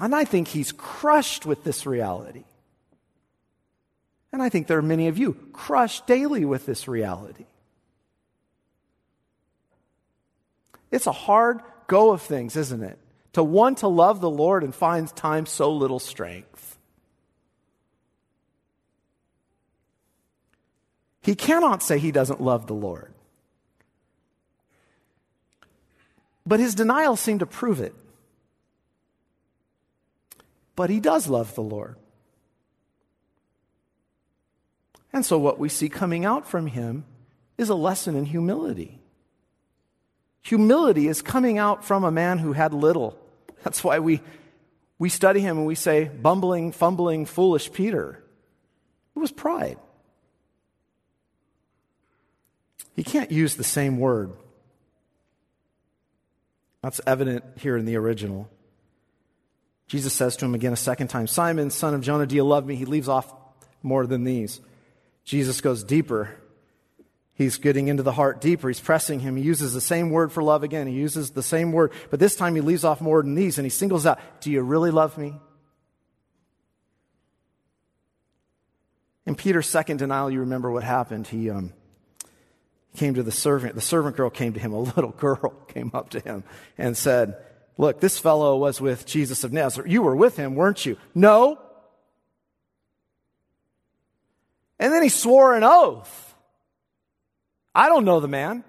And 0.00 0.14
I 0.14 0.22
think 0.22 0.46
he's 0.46 0.70
crushed 0.70 1.44
with 1.44 1.64
this 1.64 1.86
reality. 1.86 2.44
And 4.30 4.40
I 4.40 4.48
think 4.48 4.68
there 4.68 4.78
are 4.78 4.82
many 4.96 5.08
of 5.08 5.18
you 5.18 5.32
crushed 5.52 6.06
daily 6.06 6.44
with 6.44 6.66
this 6.66 6.86
reality. 6.86 7.46
It's 10.90 11.06
a 11.06 11.12
hard 11.12 11.60
go 11.86 12.12
of 12.12 12.22
things, 12.22 12.56
isn't 12.56 12.82
it? 12.82 12.98
To 13.34 13.42
want 13.42 13.78
to 13.78 13.88
love 13.88 14.20
the 14.20 14.30
Lord 14.30 14.64
and 14.64 14.74
find 14.74 15.08
time 15.14 15.46
so 15.46 15.72
little 15.72 15.98
strength. 15.98 16.78
He 21.22 21.34
cannot 21.34 21.82
say 21.82 21.98
he 21.98 22.12
doesn't 22.12 22.40
love 22.40 22.66
the 22.66 22.74
Lord. 22.74 23.12
But 26.46 26.60
his 26.60 26.74
denial 26.74 27.16
seemed 27.16 27.40
to 27.40 27.46
prove 27.46 27.80
it. 27.80 27.94
But 30.74 30.90
he 30.90 30.98
does 30.98 31.28
love 31.28 31.54
the 31.54 31.62
Lord. 31.62 31.96
And 35.12 35.26
so, 35.26 35.38
what 35.38 35.58
we 35.58 35.68
see 35.68 35.88
coming 35.88 36.24
out 36.24 36.46
from 36.46 36.68
him 36.68 37.04
is 37.58 37.68
a 37.68 37.74
lesson 37.74 38.16
in 38.16 38.24
humility. 38.24 38.99
Humility 40.42 41.08
is 41.08 41.22
coming 41.22 41.58
out 41.58 41.84
from 41.84 42.04
a 42.04 42.10
man 42.10 42.38
who 42.38 42.52
had 42.52 42.72
little. 42.72 43.18
That's 43.62 43.84
why 43.84 43.98
we, 43.98 44.20
we 44.98 45.08
study 45.08 45.40
him 45.40 45.58
and 45.58 45.66
we 45.66 45.74
say, 45.74 46.04
bumbling, 46.04 46.72
fumbling, 46.72 47.26
foolish 47.26 47.72
Peter. 47.72 48.22
It 49.14 49.18
was 49.18 49.32
pride. 49.32 49.78
He 52.96 53.04
can't 53.04 53.30
use 53.30 53.56
the 53.56 53.64
same 53.64 53.98
word. 53.98 54.32
That's 56.82 57.00
evident 57.06 57.44
here 57.56 57.76
in 57.76 57.84
the 57.84 57.96
original. 57.96 58.48
Jesus 59.86 60.12
says 60.12 60.36
to 60.36 60.44
him 60.44 60.54
again 60.54 60.72
a 60.72 60.76
second 60.76 61.08
time, 61.08 61.26
Simon, 61.26 61.70
son 61.70 61.94
of 61.94 62.00
Jonah, 62.00 62.26
do 62.26 62.36
you 62.36 62.44
love 62.44 62.64
me? 62.64 62.76
He 62.76 62.84
leaves 62.84 63.08
off 63.08 63.32
more 63.82 64.06
than 64.06 64.24
these. 64.24 64.60
Jesus 65.24 65.60
goes 65.60 65.84
deeper. 65.84 66.34
He's 67.40 67.56
getting 67.56 67.88
into 67.88 68.02
the 68.02 68.12
heart 68.12 68.42
deeper. 68.42 68.68
He's 68.68 68.80
pressing 68.80 69.20
him. 69.20 69.34
He 69.34 69.42
uses 69.42 69.72
the 69.72 69.80
same 69.80 70.10
word 70.10 70.30
for 70.30 70.42
love 70.42 70.62
again. 70.62 70.86
He 70.86 70.92
uses 70.92 71.30
the 71.30 71.42
same 71.42 71.72
word, 71.72 71.90
but 72.10 72.20
this 72.20 72.36
time 72.36 72.54
he 72.54 72.60
leaves 72.60 72.84
off 72.84 73.00
more 73.00 73.22
than 73.22 73.34
these 73.34 73.56
and 73.56 73.64
he 73.64 73.70
singles 73.70 74.04
out, 74.04 74.18
Do 74.42 74.50
you 74.50 74.60
really 74.60 74.90
love 74.90 75.16
me? 75.16 75.40
In 79.24 79.36
Peter's 79.36 79.66
second 79.66 79.96
denial, 79.96 80.30
you 80.30 80.40
remember 80.40 80.70
what 80.70 80.84
happened. 80.84 81.28
He 81.28 81.48
um, 81.48 81.72
came 82.96 83.14
to 83.14 83.22
the 83.22 83.32
servant. 83.32 83.74
The 83.74 83.80
servant 83.80 84.16
girl 84.18 84.28
came 84.28 84.52
to 84.52 84.60
him. 84.60 84.74
A 84.74 84.80
little 84.80 85.12
girl 85.18 85.64
came 85.68 85.92
up 85.94 86.10
to 86.10 86.20
him 86.20 86.44
and 86.76 86.94
said, 86.94 87.38
Look, 87.78 88.00
this 88.00 88.18
fellow 88.18 88.58
was 88.58 88.82
with 88.82 89.06
Jesus 89.06 89.44
of 89.44 89.50
Nazareth. 89.50 89.90
You 89.90 90.02
were 90.02 90.14
with 90.14 90.36
him, 90.36 90.56
weren't 90.56 90.84
you? 90.84 90.98
No. 91.14 91.58
And 94.78 94.92
then 94.92 95.02
he 95.02 95.08
swore 95.08 95.54
an 95.54 95.64
oath. 95.64 96.29
I 97.74 97.88
don't 97.88 98.04
know 98.04 98.20
the 98.20 98.28
man. 98.28 98.64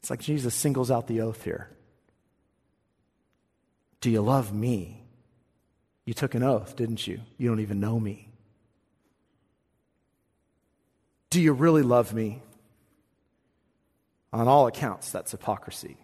It's 0.00 0.10
like 0.10 0.20
Jesus 0.20 0.54
singles 0.54 0.90
out 0.90 1.06
the 1.06 1.20
oath 1.20 1.44
here. 1.44 1.70
Do 4.00 4.10
you 4.10 4.20
love 4.20 4.52
me? 4.52 5.04
You 6.04 6.14
took 6.14 6.34
an 6.34 6.42
oath, 6.42 6.74
didn't 6.74 7.06
you? 7.06 7.20
You 7.38 7.48
don't 7.48 7.60
even 7.60 7.78
know 7.78 8.00
me. 8.00 8.28
Do 11.30 11.40
you 11.40 11.52
really 11.52 11.82
love 11.82 12.12
me? 12.12 12.42
On 14.32 14.48
all 14.48 14.66
accounts, 14.66 15.10
that's 15.10 15.30
hypocrisy. 15.30 15.96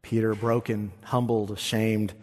Peter, 0.00 0.34
broken, 0.34 0.92
humbled, 1.02 1.50
ashamed, 1.50 2.14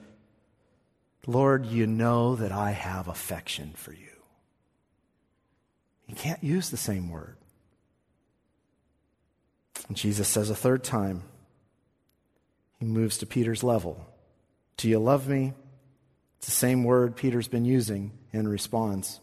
Lord, 1.28 1.66
you 1.66 1.86
know 1.86 2.36
that 2.36 2.52
I 2.52 2.72
have 2.72 3.08
affection 3.08 3.74
for 3.76 3.94
you. 3.94 4.08
You 6.08 6.16
can't 6.16 6.44
use 6.44 6.70
the 6.70 6.78
same 6.78 7.10
word. 7.10 7.38
And 9.88 9.96
Jesus 9.96 10.28
says 10.28 10.50
a 10.50 10.56
third 10.56 10.84
time, 10.84 11.24
he 12.80 12.86
moves 12.86 13.20
to 13.20 13.26
Peter's 13.26 13.64
level. 13.64 14.06
Do 14.78 14.90
you 14.90 15.00
love 15.00 15.28
me? 15.28 15.54
It's 16.38 16.48
the 16.48 16.52
same 16.52 16.84
word 16.84 17.16
Peter's 17.16 17.48
been 17.48 17.66
using 17.66 18.12
in 18.34 18.48
response. 18.48 19.20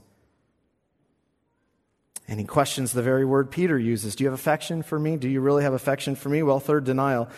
And 2.29 2.39
he 2.39 2.47
questions 2.47 2.93
the 2.93 3.03
very 3.03 3.25
word 3.25 3.51
Peter 3.51 3.79
uses. 3.79 4.15
Do 4.15 4.23
you 4.23 4.31
have 4.31 4.39
affection 4.39 4.83
for 4.83 4.99
me? 4.99 5.17
Do 5.17 5.29
you 5.29 5.41
really 5.41 5.65
have 5.65 5.73
affection 5.73 6.15
for 6.15 6.29
me? 6.29 6.43
Well, 6.43 6.61
third 6.61 6.85
denial. 6.85 7.29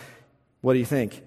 What 0.59 0.73
do 0.73 0.79
you 0.79 0.85
think? 0.85 1.23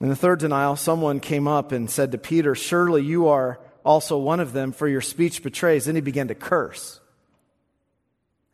In 0.00 0.08
the 0.08 0.16
third 0.16 0.38
denial, 0.38 0.76
someone 0.76 1.20
came 1.20 1.46
up 1.46 1.72
and 1.72 1.90
said 1.90 2.12
to 2.12 2.18
Peter, 2.18 2.54
Surely 2.54 3.02
you 3.02 3.28
are 3.28 3.60
also 3.84 4.18
one 4.18 4.40
of 4.40 4.52
them, 4.52 4.72
for 4.72 4.88
your 4.88 5.00
speech 5.00 5.42
betrays. 5.42 5.84
Then 5.84 5.94
he 5.94 6.00
began 6.00 6.28
to 6.28 6.34
curse 6.34 7.00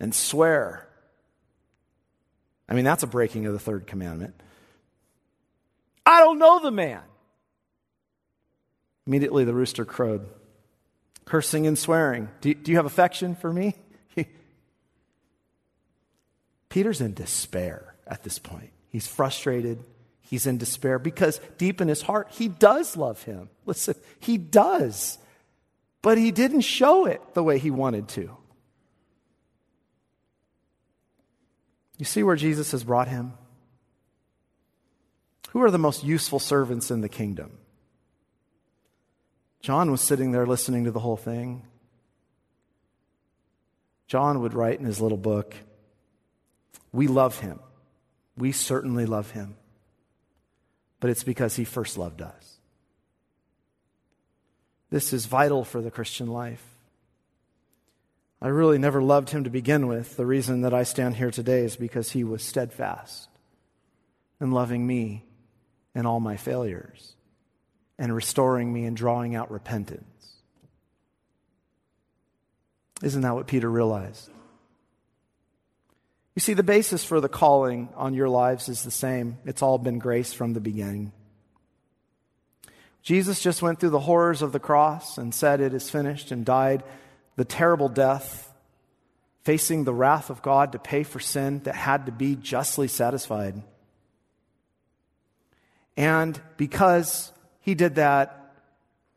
and 0.01 0.15
swear. 0.15 0.89
I 2.69 2.75
mean, 2.75 2.85
that's 2.85 3.03
a 3.03 3.07
breaking 3.07 3.47
of 3.47 3.53
the 3.53 3.59
third 3.59 3.87
commandment. 3.87 4.35
I 6.05 6.21
don't 6.21 6.39
know 6.39 6.61
the 6.61 6.71
man. 6.71 7.03
Immediately 9.07 9.45
the 9.45 9.55
rooster 9.55 9.85
crowed, 9.85 10.27
cursing 11.25 11.67
and 11.67 11.79
swearing. 11.79 12.29
Do, 12.41 12.53
do 12.55 12.73
you 12.73 12.77
have 12.77 12.87
affection 12.87 13.37
for 13.37 13.53
me? 13.53 13.77
Peter's 16.69 17.01
in 17.01 17.15
despair 17.15 17.95
at 18.07 18.25
this 18.25 18.41
point. 18.41 18.71
He's 18.89 19.07
frustrated. 19.07 19.79
He's 20.29 20.47
in 20.47 20.59
despair 20.59 20.99
because 20.99 21.41
deep 21.57 21.81
in 21.81 21.87
his 21.87 22.03
heart, 22.03 22.29
he 22.33 22.49
does 22.49 22.97
love 22.97 23.23
him. 23.23 23.49
Listen, 23.65 23.95
he 24.19 24.37
does. 24.37 25.19
But 26.03 26.19
he 26.19 26.33
didn't 26.33 26.63
show 26.63 27.07
it 27.07 27.23
the 27.35 27.45
way 27.45 27.59
he 27.59 27.71
wanted 27.71 28.09
to. 28.09 28.37
You 31.97 32.05
see 32.05 32.25
where 32.25 32.37
Jesus 32.37 32.73
has 32.73 32.83
brought 32.83 33.07
him? 33.07 33.35
Who 35.51 35.63
are 35.63 35.71
the 35.71 35.79
most 35.79 36.03
useful 36.03 36.41
servants 36.41 36.91
in 36.91 37.03
the 37.03 37.09
kingdom? 37.09 37.59
John 39.61 39.93
was 39.93 40.01
sitting 40.01 40.33
there 40.33 40.45
listening 40.45 40.85
to 40.85 40.91
the 40.91 41.01
whole 41.01 41.17
thing. 41.17 41.63
John 44.09 44.41
would 44.41 44.55
write 44.55 44.81
in 44.81 44.85
his 44.85 45.01
little 45.01 45.19
book, 45.19 45.55
We 46.93 47.07
love 47.07 47.39
him. 47.39 47.61
We 48.37 48.53
certainly 48.53 49.07
love 49.07 49.31
him 49.31 49.57
but 51.01 51.11
it's 51.11 51.25
because 51.25 51.57
he 51.57 51.65
first 51.65 51.99
loved 51.99 52.23
us. 52.23 52.57
This 54.91 55.13
is 55.13 55.27
vital 55.27 55.65
for 55.65 55.81
the 55.81 55.91
Christian 55.91 56.29
life. 56.29 56.65
I 58.41 58.49
really 58.49 58.79
never 58.79 59.03
loved 59.03 59.31
him 59.31 59.45
to 59.45 59.51
begin 59.51 59.87
with. 59.87 60.17
The 60.17 60.27
reason 60.27 60.61
that 60.63 60.75
I 60.75 60.83
stand 60.83 61.17
here 61.17 61.31
today 61.31 61.65
is 61.65 61.77
because 61.77 62.11
he 62.11 62.23
was 62.23 62.43
steadfast 62.43 63.29
in 64.41 64.51
loving 64.53 64.87
me 64.87 65.25
and 65.95 66.07
all 66.07 66.21
my 66.21 66.37
failures 66.37 67.15
and 67.99 68.15
restoring 68.15 68.73
me 68.73 68.85
and 68.85 68.97
drawing 68.97 69.35
out 69.35 69.51
repentance. 69.51 70.05
Isn't 73.03 73.23
that 73.23 73.35
what 73.35 73.47
Peter 73.47 73.71
realized? 73.71 74.31
You 76.37 76.41
see, 76.41 76.53
the 76.53 76.63
basis 76.63 77.03
for 77.03 77.19
the 77.19 77.31
calling 77.31 77.89
on 77.97 78.13
your 78.13 78.29
lives 78.29 78.69
is 78.69 78.83
the 78.83 78.91
same. 78.91 79.39
It's 79.47 79.63
all 79.63 79.79
been 79.79 79.99
grace 79.99 80.35
from 80.35 80.53
the 80.53 80.61
beginning. 80.61 81.13
Jesus 83.03 83.41
just 83.41 83.63
went 83.63 83.81
through 83.81 83.91
the 83.91 84.01
horrors 84.01 84.43
of 84.43 84.53
the 84.53 84.61
cross 84.61 85.17
and 85.17 85.35
said, 85.35 85.63
It 85.63 85.73
is 85.73 85.89
finished, 85.89 86.31
and 86.31 86.45
died 86.45 86.85
the 87.37 87.47
terrible 87.47 87.89
death, 87.89 88.53
facing 89.45 89.85
the 89.85 89.95
wrath 89.95 90.29
of 90.29 90.43
God 90.43 90.73
to 90.73 90.79
pay 90.79 91.05
for 91.05 91.21
sin 91.21 91.61
that 91.61 91.75
had 91.75 92.05
to 92.05 92.13
be 92.13 92.37
justly 92.37 92.89
satisfied. 92.89 93.63
And 95.97 96.39
because 96.59 97.33
he 97.61 97.75
did 97.75 97.95
that, 97.95 98.53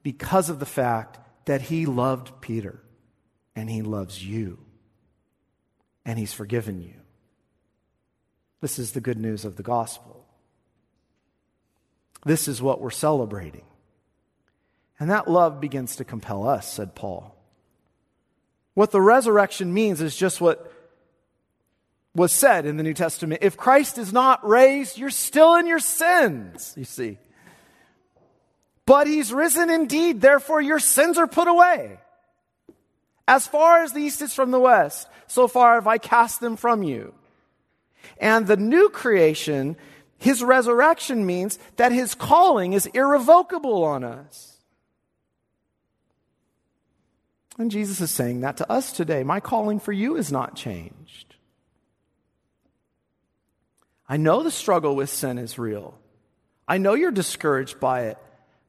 because 0.03 0.49
of 0.49 0.59
the 0.59 0.65
fact 0.65 1.19
that 1.45 1.63
he 1.63 1.85
loved 1.85 2.39
Peter 2.39 2.79
and 3.57 3.69
he 3.69 3.81
loves 3.81 4.25
you 4.25 4.57
and 6.05 6.17
he's 6.17 6.31
forgiven 6.31 6.81
you. 6.81 6.98
This 8.61 8.79
is 8.79 8.91
the 8.91 9.01
good 9.01 9.17
news 9.17 9.45
of 9.45 9.55
the 9.55 9.63
gospel. 9.63 10.25
This 12.25 12.47
is 12.47 12.61
what 12.61 12.81
we're 12.81 12.89
celebrating. 12.89 13.63
And 14.99 15.09
that 15.09 15.29
love 15.29 15.61
begins 15.61 15.95
to 15.97 16.03
compel 16.03 16.47
us, 16.47 16.71
said 16.71 16.93
Paul. 16.93 17.35
What 18.73 18.91
the 18.91 19.01
resurrection 19.01 19.73
means 19.73 20.01
is 20.01 20.15
just 20.15 20.41
what 20.41 20.71
was 22.13 22.31
said 22.31 22.65
in 22.65 22.75
the 22.75 22.83
New 22.83 22.93
Testament. 22.93 23.41
If 23.43 23.55
Christ 23.55 23.97
is 23.97 24.11
not 24.11 24.45
raised, 24.47 24.97
you're 24.97 25.09
still 25.09 25.55
in 25.55 25.67
your 25.67 25.79
sins, 25.79 26.73
you 26.75 26.83
see. 26.83 27.17
But 28.85 29.07
he's 29.07 29.31
risen 29.31 29.69
indeed, 29.69 30.19
therefore 30.19 30.61
your 30.61 30.79
sins 30.79 31.17
are 31.17 31.27
put 31.27 31.47
away. 31.47 31.99
As 33.27 33.45
far 33.45 33.83
as 33.83 33.93
the 33.93 33.99
east 33.99 34.21
is 34.21 34.33
from 34.33 34.51
the 34.51 34.59
west, 34.59 35.07
so 35.27 35.47
far 35.47 35.75
have 35.75 35.87
I 35.87 35.99
cast 35.99 36.39
them 36.41 36.57
from 36.57 36.83
you. 36.83 37.13
And 38.17 38.47
the 38.47 38.57
new 38.57 38.89
creation, 38.89 39.77
his 40.17 40.43
resurrection 40.43 41.25
means 41.25 41.57
that 41.77 41.91
his 41.91 42.15
calling 42.15 42.73
is 42.73 42.85
irrevocable 42.87 43.83
on 43.83 44.03
us. 44.03 44.57
And 47.57 47.71
Jesus 47.71 47.99
is 47.99 48.11
saying 48.11 48.41
that 48.41 48.57
to 48.57 48.71
us 48.71 48.91
today. 48.91 49.23
My 49.23 49.39
calling 49.39 49.79
for 49.79 49.91
you 49.91 50.15
is 50.15 50.31
not 50.31 50.55
changed. 50.55 51.35
I 54.07 54.17
know 54.17 54.43
the 54.43 54.51
struggle 54.51 54.95
with 54.95 55.09
sin 55.09 55.37
is 55.37 55.59
real. 55.59 55.99
I 56.67 56.77
know 56.77 56.93
you're 56.93 57.11
discouraged 57.11 57.79
by 57.79 58.07
it, 58.07 58.17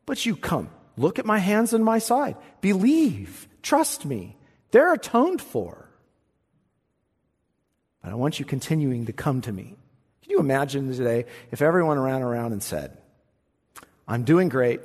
but 0.06 0.26
you 0.26 0.36
come. 0.36 0.70
Look 0.96 1.18
at 1.18 1.26
my 1.26 1.38
hands 1.38 1.72
and 1.72 1.84
my 1.84 1.98
side. 1.98 2.36
Believe. 2.60 3.48
Trust 3.62 4.04
me. 4.04 4.36
They're 4.70 4.92
atoned 4.92 5.40
for. 5.40 5.89
But 8.02 8.12
I 8.12 8.14
want 8.14 8.38
you 8.38 8.44
continuing 8.44 9.06
to 9.06 9.12
come 9.12 9.40
to 9.42 9.52
me. 9.52 9.76
Can 10.22 10.30
you 10.30 10.38
imagine 10.38 10.92
today 10.92 11.26
if 11.50 11.62
everyone 11.62 11.98
ran 11.98 12.22
around 12.22 12.52
and 12.52 12.62
said, 12.62 12.96
I'm 14.08 14.24
doing 14.24 14.48
great. 14.48 14.80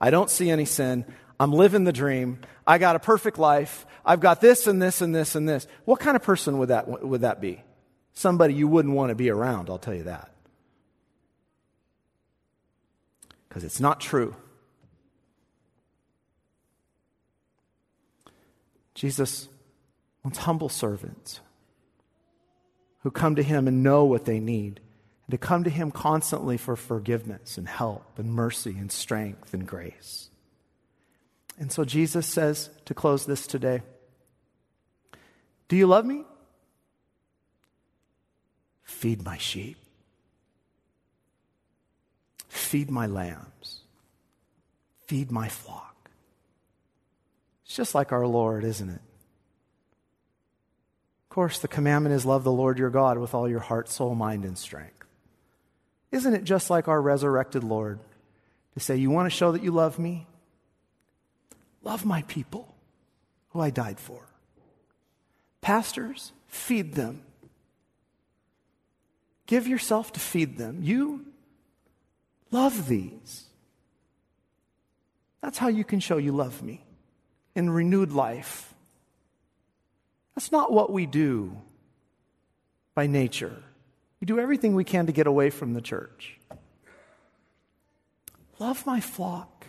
I 0.00 0.10
don't 0.10 0.30
see 0.30 0.50
any 0.50 0.64
sin. 0.64 1.04
I'm 1.38 1.52
living 1.52 1.84
the 1.84 1.92
dream. 1.92 2.40
I 2.66 2.78
got 2.78 2.96
a 2.96 2.98
perfect 2.98 3.38
life. 3.38 3.86
I've 4.04 4.20
got 4.20 4.40
this 4.40 4.66
and 4.66 4.80
this 4.80 5.00
and 5.00 5.14
this 5.14 5.34
and 5.34 5.48
this. 5.48 5.66
What 5.84 6.00
kind 6.00 6.16
of 6.16 6.22
person 6.22 6.58
would 6.58 6.68
that, 6.68 7.02
would 7.02 7.22
that 7.22 7.40
be? 7.40 7.62
Somebody 8.12 8.54
you 8.54 8.68
wouldn't 8.68 8.94
want 8.94 9.10
to 9.10 9.14
be 9.14 9.30
around, 9.30 9.70
I'll 9.70 9.78
tell 9.78 9.94
you 9.94 10.04
that. 10.04 10.30
Because 13.48 13.64
it's 13.64 13.80
not 13.80 14.00
true. 14.00 14.34
Jesus 18.94 19.48
wants 20.22 20.38
humble 20.38 20.68
servants 20.68 21.40
who 23.06 23.10
come 23.12 23.36
to 23.36 23.42
him 23.44 23.68
and 23.68 23.84
know 23.84 24.04
what 24.04 24.24
they 24.24 24.40
need, 24.40 24.80
and 25.26 25.30
to 25.30 25.38
come 25.38 25.62
to 25.62 25.70
him 25.70 25.92
constantly 25.92 26.56
for 26.56 26.74
forgiveness 26.74 27.56
and 27.56 27.68
help 27.68 28.18
and 28.18 28.34
mercy 28.34 28.74
and 28.80 28.90
strength 28.90 29.54
and 29.54 29.64
grace. 29.64 30.28
And 31.56 31.70
so 31.70 31.84
Jesus 31.84 32.26
says 32.26 32.68
to 32.84 32.94
close 32.94 33.24
this 33.24 33.46
today 33.46 33.82
Do 35.68 35.76
you 35.76 35.86
love 35.86 36.04
me? 36.04 36.24
Feed 38.82 39.24
my 39.24 39.38
sheep. 39.38 39.76
Feed 42.48 42.90
my 42.90 43.06
lambs. 43.06 43.82
Feed 45.06 45.30
my 45.30 45.48
flock. 45.48 46.10
It's 47.66 47.76
just 47.76 47.94
like 47.94 48.10
our 48.10 48.26
Lord, 48.26 48.64
isn't 48.64 48.90
it? 48.90 49.00
Course, 51.36 51.58
the 51.58 51.68
commandment 51.68 52.14
is 52.14 52.24
love 52.24 52.44
the 52.44 52.50
Lord 52.50 52.78
your 52.78 52.88
God 52.88 53.18
with 53.18 53.34
all 53.34 53.46
your 53.46 53.60
heart, 53.60 53.90
soul, 53.90 54.14
mind, 54.14 54.46
and 54.46 54.56
strength. 54.56 55.04
Isn't 56.10 56.32
it 56.32 56.44
just 56.44 56.70
like 56.70 56.88
our 56.88 56.98
resurrected 56.98 57.62
Lord 57.62 58.00
to 58.72 58.80
say, 58.80 58.96
You 58.96 59.10
want 59.10 59.26
to 59.26 59.36
show 59.36 59.52
that 59.52 59.62
you 59.62 59.70
love 59.70 59.98
me? 59.98 60.26
Love 61.82 62.06
my 62.06 62.22
people 62.22 62.74
who 63.50 63.60
I 63.60 63.68
died 63.68 64.00
for. 64.00 64.22
Pastors, 65.60 66.32
feed 66.46 66.94
them. 66.94 67.20
Give 69.44 69.68
yourself 69.68 70.14
to 70.14 70.20
feed 70.20 70.56
them. 70.56 70.78
You 70.80 71.26
love 72.50 72.88
these. 72.88 73.44
That's 75.42 75.58
how 75.58 75.68
you 75.68 75.84
can 75.84 76.00
show 76.00 76.16
you 76.16 76.32
love 76.32 76.62
me 76.62 76.82
in 77.54 77.68
renewed 77.68 78.12
life. 78.12 78.72
That's 80.36 80.52
not 80.52 80.70
what 80.70 80.92
we 80.92 81.06
do 81.06 81.56
by 82.94 83.06
nature. 83.06 83.62
We 84.20 84.26
do 84.26 84.38
everything 84.38 84.74
we 84.74 84.84
can 84.84 85.06
to 85.06 85.12
get 85.12 85.26
away 85.26 85.50
from 85.50 85.72
the 85.72 85.80
church. 85.80 86.38
Love 88.58 88.86
my 88.86 89.00
flock. 89.00 89.66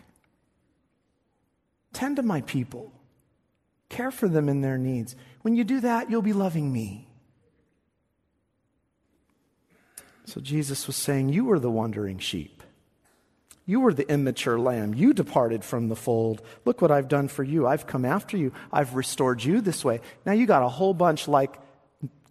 Tend 1.94 2.18
to 2.18 2.24
my 2.24 2.42
people. 2.42 2.92
Care 3.90 4.12
for 4.12 4.28
them 4.28 4.50
in 4.50 4.62
their 4.62 4.78
needs. 4.78 5.16
When 5.42 5.56
you 5.56 5.64
do 5.64 5.80
that, 5.80 6.12
you'll 6.12 6.22
be 6.22 6.34
loving 6.34 6.72
me. 6.72 7.08
So 10.26 10.42
Jesus 10.42 10.86
was 10.88 10.98
saying, 10.98 11.30
You 11.30 11.46
were 11.46 11.60
the 11.60 11.72
wandering 11.72 12.20
sheep. 12.20 12.57
You 13.70 13.82
were 13.82 13.94
the 13.94 14.10
immature 14.10 14.58
lamb. 14.58 14.94
You 14.96 15.14
departed 15.14 15.64
from 15.64 15.90
the 15.90 15.96
fold. 15.96 16.42
Look 16.64 16.82
what 16.82 16.90
I've 16.90 17.10
done 17.10 17.28
for 17.28 17.44
you. 17.44 17.68
I've 17.68 17.86
come 17.86 18.06
after 18.06 18.38
you. 18.38 18.54
I've 18.72 18.96
restored 18.96 19.44
you 19.44 19.60
this 19.60 19.84
way. 19.84 20.00
Now 20.26 20.32
you 20.32 20.46
got 20.48 20.64
a 20.64 20.70
whole 20.70 20.94
bunch 20.94 21.28
like 21.28 21.60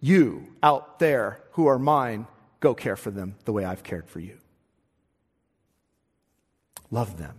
you 0.00 0.48
out 0.62 0.98
there 0.98 1.42
who 1.52 1.66
are 1.66 1.78
mine. 1.78 2.26
Go 2.60 2.74
care 2.74 2.96
for 2.96 3.10
them 3.10 3.36
the 3.44 3.52
way 3.52 3.66
I've 3.66 3.82
cared 3.82 4.08
for 4.08 4.18
you. 4.18 4.38
Love 6.90 7.18
them. 7.18 7.34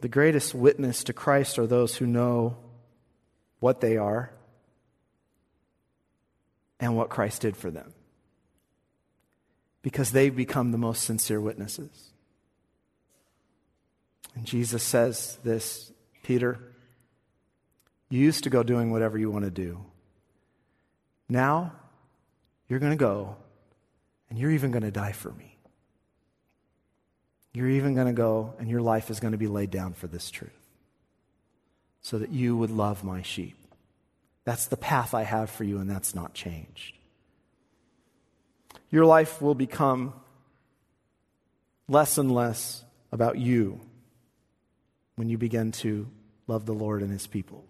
The 0.00 0.08
greatest 0.08 0.54
witness 0.54 1.02
to 1.04 1.12
Christ 1.12 1.58
are 1.58 1.66
those 1.66 1.96
who 1.96 2.06
know 2.06 2.56
what 3.58 3.80
they 3.80 3.96
are 3.96 4.30
and 6.78 6.96
what 6.96 7.08
Christ 7.08 7.42
did 7.42 7.56
for 7.56 7.72
them 7.72 7.92
because 9.88 10.10
they've 10.10 10.36
become 10.36 10.70
the 10.70 10.76
most 10.76 11.02
sincere 11.04 11.40
witnesses. 11.40 12.10
And 14.34 14.44
Jesus 14.44 14.82
says 14.82 15.38
this 15.44 15.90
Peter, 16.22 16.58
you 18.10 18.20
used 18.20 18.44
to 18.44 18.50
go 18.50 18.62
doing 18.62 18.90
whatever 18.90 19.16
you 19.16 19.30
want 19.30 19.46
to 19.46 19.50
do. 19.50 19.82
Now, 21.26 21.72
you're 22.68 22.80
going 22.80 22.92
to 22.92 22.98
go 22.98 23.36
and 24.28 24.38
you're 24.38 24.50
even 24.50 24.72
going 24.72 24.82
to 24.82 24.90
die 24.90 25.12
for 25.12 25.30
me. 25.30 25.56
You're 27.54 27.70
even 27.70 27.94
going 27.94 28.08
to 28.08 28.12
go 28.12 28.52
and 28.58 28.68
your 28.68 28.82
life 28.82 29.08
is 29.08 29.20
going 29.20 29.32
to 29.32 29.38
be 29.38 29.46
laid 29.46 29.70
down 29.70 29.94
for 29.94 30.06
this 30.06 30.30
truth 30.30 30.52
so 32.02 32.18
that 32.18 32.28
you 32.28 32.58
would 32.58 32.70
love 32.70 33.04
my 33.04 33.22
sheep. 33.22 33.56
That's 34.44 34.66
the 34.66 34.76
path 34.76 35.14
I 35.14 35.22
have 35.22 35.48
for 35.48 35.64
you, 35.64 35.78
and 35.78 35.88
that's 35.88 36.14
not 36.14 36.34
changed 36.34 36.97
your 38.90 39.04
life 39.04 39.40
will 39.42 39.54
become 39.54 40.12
less 41.88 42.18
and 42.18 42.32
less 42.32 42.84
about 43.12 43.38
you 43.38 43.80
when 45.16 45.28
you 45.28 45.38
begin 45.38 45.72
to 45.72 46.08
love 46.46 46.66
the 46.66 46.74
Lord 46.74 47.02
and 47.02 47.10
his 47.10 47.26
people. 47.26 47.64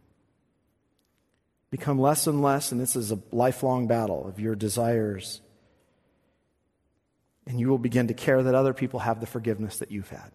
Become 1.70 2.00
less 2.00 2.26
and 2.26 2.40
less, 2.40 2.72
and 2.72 2.80
this 2.80 2.96
is 2.96 3.12
a 3.12 3.18
lifelong 3.30 3.86
battle 3.86 4.26
of 4.26 4.40
your 4.40 4.54
desires. 4.54 5.40
And 7.46 7.60
you 7.60 7.68
will 7.68 7.78
begin 7.78 8.08
to 8.08 8.14
care 8.14 8.42
that 8.42 8.54
other 8.54 8.72
people 8.72 9.00
have 9.00 9.20
the 9.20 9.26
forgiveness 9.26 9.78
that 9.78 9.90
you've 9.90 10.08
had. 10.08 10.30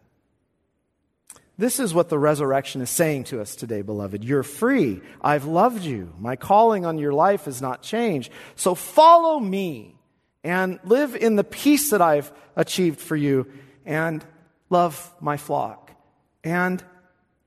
This 1.57 1.79
is 1.79 1.93
what 1.93 2.09
the 2.09 2.17
resurrection 2.17 2.81
is 2.81 2.89
saying 2.89 3.25
to 3.25 3.39
us 3.39 3.55
today, 3.55 3.83
beloved. 3.83 4.23
You're 4.23 4.43
free. 4.43 5.01
I've 5.21 5.45
loved 5.45 5.83
you. 5.83 6.13
My 6.19 6.35
calling 6.35 6.85
on 6.85 6.97
your 6.97 7.13
life 7.13 7.45
has 7.45 7.61
not 7.61 7.83
changed. 7.83 8.31
So 8.55 8.73
follow 8.73 9.39
me 9.39 9.95
and 10.43 10.79
live 10.83 11.15
in 11.15 11.35
the 11.35 11.43
peace 11.43 11.91
that 11.91 12.01
I've 12.01 12.31
achieved 12.55 12.99
for 12.99 13.15
you 13.15 13.51
and 13.85 14.23
love 14.69 15.13
my 15.19 15.37
flock 15.37 15.91
and 16.43 16.83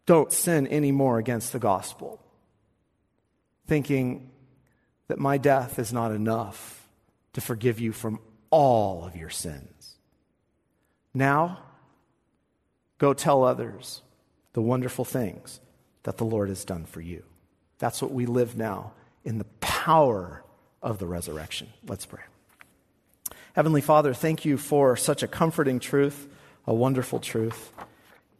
don't 0.07 0.33
sin 0.33 0.67
anymore 0.69 1.19
against 1.19 1.53
the 1.53 1.59
gospel. 1.59 2.23
Thinking 3.67 4.31
that 5.09 5.19
my 5.19 5.39
death 5.39 5.79
is 5.79 5.93
not 5.93 6.13
enough 6.13 6.89
to 7.33 7.41
forgive 7.41 7.81
you 7.81 7.93
from 7.93 8.19
all 8.51 9.05
of 9.05 9.17
your 9.17 9.31
sins. 9.31 9.97
Now, 11.13 11.59
Go 12.99 13.13
tell 13.13 13.45
others 13.45 14.03
the 14.53 14.63
wonderful 14.63 15.05
things 15.05 15.61
that 16.05 16.17
the 16.17 16.25
Lord 16.25 16.49
has 16.49 16.65
done 16.65 16.87
for 16.87 17.01
you. 17.01 17.23
That's 17.79 18.01
what 18.01 18.13
we 18.13 18.27
live 18.27 18.57
now 18.57 18.93
in 19.25 19.39
the 19.39 19.45
power 19.61 20.43
of 20.83 20.99
the 20.99 21.07
resurrection. 21.07 21.69
Let's 21.87 22.07
pray. 22.07 22.23
Heavenly 23.57 23.81
Father, 23.81 24.13
thank 24.13 24.45
you 24.45 24.59
for 24.59 24.99
such 24.99 25.23
a 25.23 25.27
comforting 25.27 25.81
truth, 25.81 26.29
a 26.67 26.75
wonderful 26.75 27.21
truth, 27.21 27.73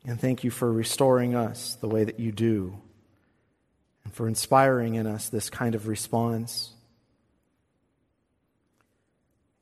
and 0.05 0.21
thank 0.21 0.45
you 0.45 0.51
for 0.51 0.71
restoring 0.71 1.35
us 1.35 1.75
the 1.81 1.89
way 1.89 2.05
that 2.05 2.21
you 2.21 2.33
do, 2.33 2.79
and 4.05 4.13
for 4.13 4.29
inspiring 4.29 4.95
in 4.95 5.07
us 5.07 5.31
this 5.31 5.49
kind 5.49 5.75
of 5.75 5.89
response. 5.89 6.75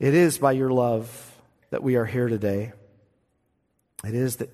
It 0.00 0.12
is 0.12 0.38
by 0.38 0.50
your 0.50 0.70
love 0.70 1.32
that 1.70 1.84
we 1.84 1.94
are 1.94 2.04
here 2.04 2.26
today. 2.26 2.72
It 4.04 4.16
is 4.16 4.38
that 4.38 4.50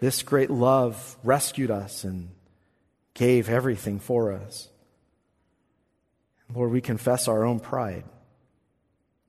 this 0.00 0.24
great 0.24 0.50
love 0.50 1.16
rescued 1.22 1.70
us 1.70 2.02
and 2.02 2.30
gave 3.14 3.48
everything 3.48 4.00
for 4.00 4.32
us. 4.32 4.68
Lord, 6.52 6.72
we 6.72 6.80
confess 6.80 7.28
our 7.28 7.44
own 7.44 7.60
pride. 7.60 8.02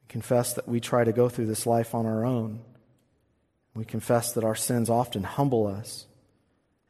Confess 0.08 0.54
that 0.54 0.68
we 0.68 0.80
try 0.80 1.04
to 1.04 1.12
go 1.12 1.30
through 1.30 1.48
this 1.48 1.66
life 1.66 1.94
on 1.96 2.06
our 2.06 2.26
own. 2.26 2.62
We 3.74 3.86
confess 3.86 4.32
that 4.34 4.44
our 4.44 4.56
sins 4.56 4.90
often 4.90 5.24
humble 5.24 5.68
us 5.68 6.06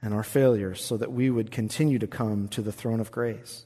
and 0.01 0.13
our 0.13 0.23
failures 0.23 0.83
so 0.83 0.97
that 0.97 1.11
we 1.11 1.29
would 1.29 1.49
continue 1.49 1.97
to 1.99 2.07
come 2.07 2.47
to 2.49 2.61
the 2.61 2.71
throne 2.71 2.99
of 2.99 3.11
grace. 3.11 3.65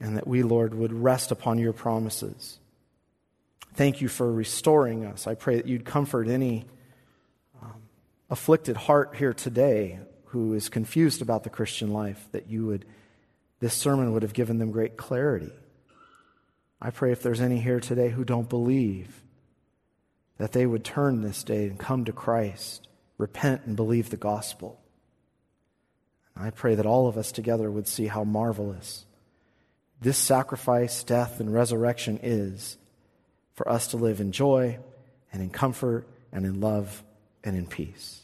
And 0.00 0.16
that 0.16 0.26
we, 0.26 0.42
Lord, 0.42 0.74
would 0.74 0.92
rest 0.92 1.30
upon 1.30 1.58
your 1.58 1.72
promises. 1.72 2.58
Thank 3.74 4.00
you 4.00 4.08
for 4.08 4.32
restoring 4.32 5.04
us. 5.04 5.26
I 5.26 5.34
pray 5.34 5.56
that 5.56 5.68
you'd 5.68 5.84
comfort 5.84 6.28
any 6.28 6.66
um, 7.62 7.82
afflicted 8.28 8.76
heart 8.76 9.14
here 9.16 9.32
today 9.32 10.00
who 10.26 10.54
is 10.54 10.68
confused 10.68 11.22
about 11.22 11.44
the 11.44 11.50
Christian 11.50 11.92
life, 11.92 12.26
that 12.32 12.48
you 12.48 12.66
would, 12.66 12.84
this 13.60 13.74
sermon 13.74 14.12
would 14.12 14.22
have 14.22 14.32
given 14.32 14.58
them 14.58 14.72
great 14.72 14.96
clarity. 14.96 15.52
I 16.84 16.90
pray 16.90 17.12
if 17.12 17.22
there's 17.22 17.40
any 17.40 17.60
here 17.60 17.80
today 17.80 18.10
who 18.10 18.24
don't 18.24 18.46
believe, 18.46 19.22
that 20.36 20.52
they 20.52 20.66
would 20.66 20.84
turn 20.84 21.22
this 21.22 21.42
day 21.42 21.66
and 21.66 21.78
come 21.78 22.04
to 22.04 22.12
Christ, 22.12 22.86
repent 23.16 23.62
and 23.64 23.74
believe 23.74 24.10
the 24.10 24.18
gospel. 24.18 24.78
I 26.36 26.50
pray 26.50 26.74
that 26.74 26.84
all 26.84 27.08
of 27.08 27.16
us 27.16 27.32
together 27.32 27.70
would 27.70 27.88
see 27.88 28.06
how 28.08 28.22
marvelous 28.22 29.06
this 30.02 30.18
sacrifice, 30.18 31.02
death, 31.04 31.40
and 31.40 31.54
resurrection 31.54 32.20
is 32.22 32.76
for 33.54 33.66
us 33.66 33.86
to 33.88 33.96
live 33.96 34.20
in 34.20 34.32
joy 34.32 34.78
and 35.32 35.40
in 35.40 35.48
comfort 35.48 36.06
and 36.32 36.44
in 36.44 36.60
love 36.60 37.02
and 37.42 37.56
in 37.56 37.64
peace. 37.64 38.20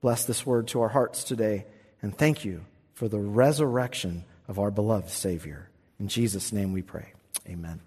Bless 0.00 0.24
this 0.24 0.46
word 0.46 0.68
to 0.68 0.80
our 0.80 0.88
hearts 0.88 1.22
today, 1.22 1.66
and 2.00 2.16
thank 2.16 2.46
you 2.46 2.64
for 2.94 3.08
the 3.08 3.18
resurrection 3.18 4.24
of 4.48 4.58
our 4.58 4.70
beloved 4.70 5.10
Savior. 5.10 5.68
In 6.00 6.08
Jesus' 6.08 6.50
name 6.50 6.72
we 6.72 6.80
pray. 6.80 7.12
Amen. 7.48 7.80